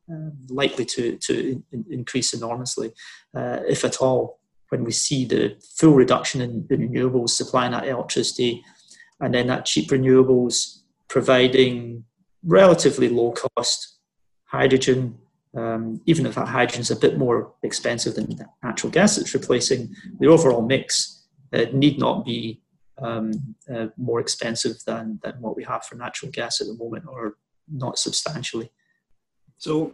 likely 0.49 0.86
to, 0.86 1.18
to 1.18 1.62
in, 1.72 1.86
increase 1.89 2.34
enormously, 2.34 2.91
uh, 3.36 3.60
if 3.68 3.84
at 3.84 4.01
all, 4.01 4.39
when 4.70 4.84
we 4.84 4.91
see 4.91 5.26
the 5.26 5.56
full 5.78 5.93
reduction 5.93 6.41
in, 6.41 6.64
renewables 6.64 7.30
supplying 7.30 7.72
that 7.72 7.88
electricity 7.88 8.64
and 9.20 9.34
then 9.34 9.47
that 9.47 9.66
cheap 9.66 9.89
renewables 9.89 10.82
providing 11.08 12.03
relatively 12.43 13.10
low 13.10 13.32
cost 13.32 13.99
hydrogen. 14.45 15.18
Um, 15.56 16.01
even 16.06 16.26
if 16.26 16.36
that 16.36 16.49
hydrogen 16.49 16.82
is 16.82 16.91
a 16.91 16.99
bit 16.99 17.18
more 17.18 17.53
expensive 17.64 18.16
than 18.16 18.38
natural 18.62 18.91
gas 18.91 19.18
it's 19.18 19.34
replacing, 19.34 19.95
the 20.20 20.28
overall 20.28 20.62
mix 20.62 21.28
uh, 21.53 21.66
need 21.72 21.97
not 21.97 22.26
be 22.26 22.62
um, 23.01 23.56
uh, 23.74 23.88
more 23.97 24.20
expensive 24.20 24.78
than, 24.86 25.20
than 25.24 25.36
what 25.39 25.56
we 25.56 25.64
have 25.64 25.86
for 25.86 25.95
natural 25.95 26.32
gas 26.32 26.60
at 26.60 26.68
the 26.68 26.74
moment, 26.74 27.06
or 27.08 27.38
not 27.72 27.97
substantially. 27.97 28.70
So, 29.58 29.93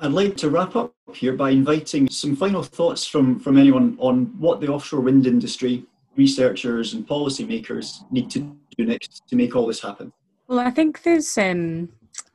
I'd 0.00 0.12
like 0.12 0.36
to 0.38 0.50
wrap 0.50 0.76
up 0.76 0.94
here 1.12 1.32
by 1.32 1.50
inviting 1.50 2.08
some 2.08 2.36
final 2.36 2.62
thoughts 2.62 3.04
from, 3.04 3.40
from 3.40 3.58
anyone 3.58 3.96
on 3.98 4.26
what 4.38 4.60
the 4.60 4.68
offshore 4.68 5.00
wind 5.00 5.26
industry, 5.26 5.84
researchers, 6.16 6.94
and 6.94 7.06
policymakers 7.06 8.08
need 8.12 8.30
to 8.30 8.40
do 8.76 8.84
next 8.84 9.26
to 9.28 9.34
make 9.34 9.56
all 9.56 9.66
this 9.66 9.80
happen. 9.80 10.12
Well, 10.46 10.60
I 10.60 10.70
think 10.70 11.02
there's, 11.02 11.36
um, 11.36 11.88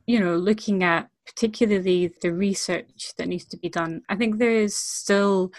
you 0.07 0.19
know, 0.19 0.35
looking 0.35 0.83
at 0.83 1.09
particularly 1.25 2.13
the 2.21 2.33
research 2.33 3.13
that 3.17 3.29
needs 3.29 3.45
to 3.45 3.57
be 3.57 3.69
done. 3.69 4.01
I 4.09 4.15
think 4.15 4.37
there 4.37 4.51
is 4.51 4.75
still 4.75 5.53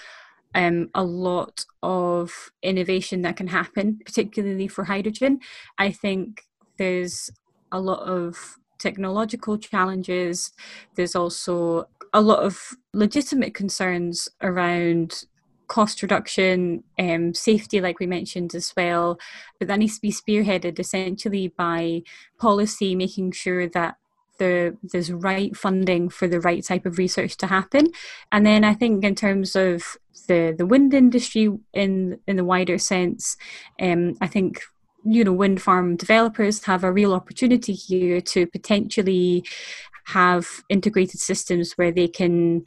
um, 0.55 0.91
a 0.95 1.03
lot 1.03 1.65
of 1.83 2.53
innovation 2.63 3.23
that 3.23 3.37
can 3.37 3.47
happen, 3.47 3.99
particularly 4.05 4.69
for 4.69 4.85
hydrogen. 4.85 5.41
I 5.79 5.91
think 5.91 6.43
there's 6.77 7.31
a 7.73 7.81
lot 7.81 8.01
of 8.01 8.59
technological 8.79 9.59
challenges. 9.59 10.53
There's 10.95 11.15
also 11.15 11.89
a 12.13 12.21
lot 12.21 12.45
of 12.45 12.61
legitimate 12.93 13.55
concerns 13.55 14.29
around 14.41 15.25
cost 15.67 16.03
reduction, 16.03 16.85
um, 16.99 17.35
safety, 17.35 17.81
like 17.81 17.99
we 17.99 18.07
mentioned 18.07 18.55
as 18.55 18.73
well. 18.77 19.19
But 19.59 19.69
that 19.69 19.79
needs 19.79 19.97
to 19.97 20.03
be 20.03 20.13
spearheaded 20.13 20.79
essentially 20.79 21.49
by 21.49 22.03
policy, 22.39 22.95
making 22.95 23.33
sure 23.33 23.69
that 23.69 23.97
the 24.39 24.77
there's 24.83 25.13
right 25.13 25.57
funding 25.57 26.09
for 26.09 26.27
the 26.27 26.41
right 26.41 26.65
type 26.65 26.87
of 26.87 26.99
research 26.99 27.37
to 27.39 27.47
happen. 27.47 27.87
And 28.33 28.45
then 28.45 28.65
I 28.65 28.75
think 28.75 29.05
in 29.05 29.15
terms 29.15 29.57
of 29.57 29.97
the 30.29 30.55
the 30.57 30.67
wind 30.67 30.95
industry 30.95 31.49
in 31.73 32.19
in 32.27 32.37
the 32.37 32.45
wider 32.45 32.79
sense, 32.79 33.37
um, 33.81 34.17
I 34.21 34.27
think 34.27 34.63
you 35.05 35.25
know 35.25 35.33
wind 35.33 35.61
farm 35.61 35.97
developers 35.97 36.65
have 36.65 36.85
a 36.85 36.93
real 36.93 37.13
opportunity 37.13 37.73
here 37.73 38.21
to 38.21 38.47
potentially 38.47 39.45
have 40.07 40.47
integrated 40.69 41.21
systems 41.21 41.73
where 41.75 41.93
they 41.93 42.09
can 42.09 42.63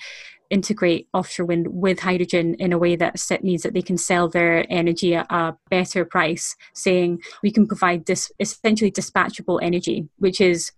integrate 0.49 1.07
offshore 1.13 1.45
wind 1.45 1.67
with 1.69 1.99
hydrogen 1.99 2.55
in 2.55 2.71
a 2.71 2.77
way 2.77 2.95
that 2.95 3.19
means 3.43 3.63
that 3.63 3.73
they 3.73 3.81
can 3.81 3.97
sell 3.97 4.29
their 4.29 4.65
energy 4.69 5.15
at 5.15 5.27
a 5.29 5.55
better 5.69 6.05
price, 6.05 6.55
saying 6.73 7.21
we 7.43 7.51
can 7.51 7.67
provide 7.67 8.05
this 8.05 8.31
essentially 8.39 8.91
dispatchable 8.91 9.59
energy, 9.61 10.07
which 10.17 10.39
is 10.39 10.71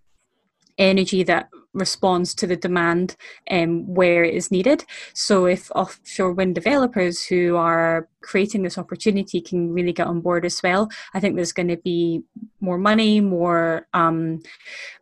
energy 0.78 1.22
that 1.22 1.48
responds 1.72 2.34
to 2.34 2.46
the 2.46 2.56
demand 2.56 3.16
um, 3.50 3.86
where 3.94 4.24
it 4.24 4.34
is 4.34 4.50
needed. 4.50 4.84
So, 5.14 5.46
if 5.46 5.70
offshore 5.72 6.32
wind 6.32 6.54
developers 6.54 7.24
who 7.24 7.56
are 7.56 8.08
creating 8.22 8.62
this 8.62 8.78
opportunity 8.78 9.40
can 9.40 9.72
really 9.72 9.92
get 9.92 10.06
on 10.06 10.20
board 10.20 10.44
as 10.44 10.62
well, 10.62 10.90
I 11.14 11.20
think 11.20 11.36
there's 11.36 11.52
going 11.52 11.68
to 11.68 11.76
be 11.76 12.22
more 12.60 12.78
money, 12.78 13.20
more 13.20 13.86
um, 13.94 14.42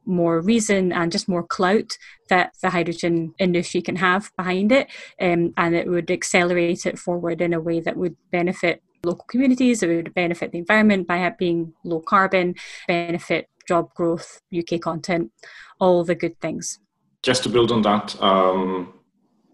more 0.05 0.41
reason, 0.41 0.93
and 0.93 1.12
just 1.12 1.29
more 1.29 1.43
clout 1.43 1.97
that 2.29 2.53
the 2.62 2.71
hydrogen 2.71 3.35
industry 3.39 3.81
can 3.81 3.97
have 3.97 4.31
behind 4.37 4.73
it, 4.73 4.89
um, 5.21 5.53
and 5.57 5.75
it 5.75 5.89
would 5.89 6.11
accelerate 6.11 6.87
it 6.87 6.99
forward 6.99 7.41
in 7.41 7.53
a 7.53 7.61
way 7.61 7.81
that 7.81 7.97
would 7.97 8.16
benefit 8.31 8.83
local 9.05 9.25
communities. 9.27 9.83
It 9.83 9.89
would 9.89 10.14
benefit 10.14 10.53
the 10.53 10.59
environment 10.59 11.07
by 11.07 11.29
being 11.39 11.73
low 11.85 12.01
carbon, 12.01 12.55
benefit 12.87 13.49
job 13.69 13.93
growth, 13.95 14.41
UK 14.57 14.81
content, 14.81 15.31
all 15.79 16.03
the 16.03 16.14
good 16.14 16.41
things. 16.41 16.79
Just 17.23 17.43
to 17.43 17.49
build 17.49 17.71
on 17.71 17.83
that, 17.83 18.21
um, 18.23 18.95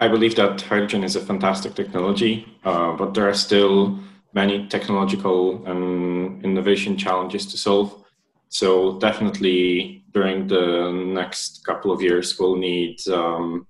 I 0.01 0.09
believe 0.09 0.37
that 0.37 0.61
hydrogen 0.61 1.03
is 1.03 1.17
a 1.17 1.21
fantastic 1.21 1.75
technology, 1.75 2.47
uh, 2.65 2.93
but 2.93 3.15
there 3.15 3.29
are 3.29 3.35
still 3.35 3.99
many 4.33 4.67
technological 4.69 5.65
and 5.67 6.45
innovation 6.45 6.97
challenges 6.97 7.47
to 7.47 7.57
solve. 7.59 8.05
So 8.49 8.99
definitely 8.99 10.05
during 10.12 10.47
the 10.47 10.93
next 10.93 11.65
couple 11.65 11.91
of 11.91 12.01
years, 12.01 12.39
we'll 12.39 12.57
need 12.57 12.97
um, 13.09 13.67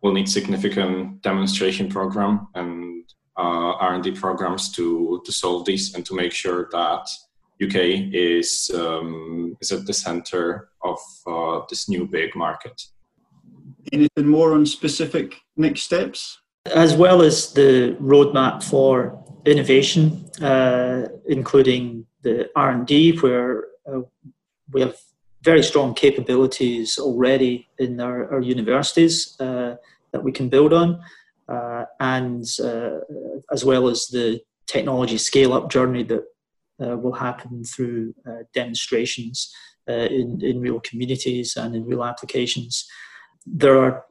we'll 0.00 0.12
need 0.12 0.28
significant 0.28 1.22
demonstration 1.22 1.88
program 1.88 2.48
and 2.54 3.04
uh, 3.36 3.72
R&D 3.90 4.12
programs 4.12 4.70
to 4.72 5.20
to 5.24 5.32
solve 5.32 5.64
this 5.64 5.94
and 5.94 6.04
to 6.06 6.14
make 6.14 6.32
sure 6.32 6.68
that 6.72 7.04
UK 7.64 8.12
is 8.12 8.70
um, 8.74 9.56
is 9.60 9.72
at 9.72 9.86
the 9.86 9.92
center 9.92 10.68
of 10.82 10.98
uh, 11.26 11.60
this 11.68 11.88
new 11.88 12.06
big 12.06 12.34
market. 12.34 12.82
Anything 13.92 14.26
more 14.26 14.54
on 14.54 14.66
specific 14.66 15.34
next 15.56 15.82
steps? 15.82 16.40
As 16.66 16.94
well 16.94 17.22
as 17.22 17.52
the 17.52 17.96
roadmap 18.00 18.62
for 18.62 19.22
innovation, 19.44 20.30
uh, 20.40 21.08
including 21.26 22.06
the 22.22 22.48
R 22.54 22.70
and 22.70 22.86
D, 22.86 23.16
where 23.18 23.64
uh, 23.86 24.02
we 24.72 24.80
have 24.80 24.96
very 25.42 25.62
strong 25.62 25.94
capabilities 25.94 26.98
already 26.98 27.68
in 27.78 28.00
our, 28.00 28.32
our 28.32 28.40
universities 28.40 29.36
uh, 29.40 29.74
that 30.12 30.22
we 30.22 30.30
can 30.30 30.48
build 30.48 30.72
on, 30.72 31.02
uh, 31.48 31.84
and 31.98 32.44
uh, 32.62 32.98
as 33.52 33.64
well 33.64 33.88
as 33.88 34.06
the 34.06 34.40
technology 34.66 35.18
scale 35.18 35.52
up 35.52 35.70
journey 35.70 36.04
that 36.04 36.24
will 36.78 37.12
happen 37.12 37.64
through 37.64 38.14
uh, 38.26 38.42
demonstrations 38.54 39.54
uh, 39.88 39.92
in, 39.92 40.40
in 40.42 40.60
real 40.60 40.80
communities 40.80 41.56
and 41.56 41.74
in 41.74 41.84
real 41.84 42.04
applications. 42.04 42.86
There 43.46 43.78
are 43.78 44.04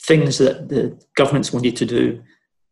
things 0.00 0.38
that 0.38 0.68
the 0.68 0.98
governments 1.16 1.52
will 1.52 1.60
need 1.60 1.76
to 1.76 1.86
do, 1.86 2.22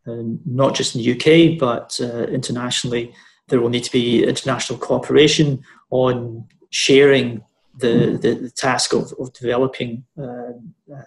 not 0.06 0.74
just 0.74 0.94
in 0.94 1.02
the 1.02 1.12
UK, 1.14 1.58
but 1.58 1.98
internationally. 2.30 3.12
There 3.48 3.60
will 3.60 3.68
need 3.68 3.84
to 3.84 3.92
be 3.92 4.24
international 4.24 4.78
cooperation 4.78 5.64
on 5.90 6.46
sharing 6.70 7.42
the, 7.78 8.18
the, 8.20 8.34
the, 8.34 8.50
task 8.50 8.92
of, 8.92 9.12
of 9.18 9.32
developing 9.32 10.04
uh, 10.20 10.52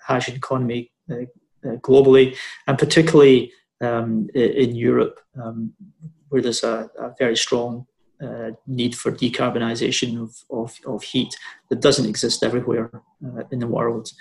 hydrogen 0.04 0.36
economy 0.36 0.92
uh, 1.10 1.24
uh, 1.66 1.76
globally, 1.78 2.38
and 2.68 2.78
particularly 2.78 3.52
um, 3.82 4.30
in 4.34 4.76
Europe, 4.76 5.20
um, 5.42 5.74
where 6.30 6.42
there's 6.42 6.64
a, 6.64 6.90
a, 7.00 7.14
very 7.18 7.36
strong 7.36 7.86
uh, 8.22 8.52
need 8.68 8.96
for 8.96 9.12
decarbonisation 9.12 10.22
of, 10.22 10.36
of, 10.50 10.78
of, 10.86 11.04
heat 11.04 11.36
that 11.70 11.80
doesn't 11.80 12.10
exist 12.10 12.44
everywhere 12.44 13.02
uh, 13.26 13.44
in 13.52 13.60
the 13.60 13.68
world. 13.68 14.12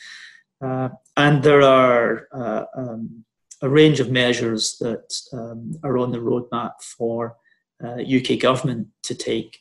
Uh, 0.60 0.88
and 1.16 1.42
there 1.42 1.62
are 1.62 2.28
uh, 2.32 2.64
um, 2.76 3.24
a 3.62 3.68
range 3.68 4.00
of 4.00 4.10
measures 4.10 4.76
that 4.78 5.14
um, 5.32 5.78
are 5.82 5.98
on 5.98 6.12
the 6.12 6.18
roadmap 6.18 6.72
for 6.80 7.36
uh, 7.82 7.96
UK 8.02 8.38
government 8.40 8.88
to 9.02 9.14
take 9.14 9.60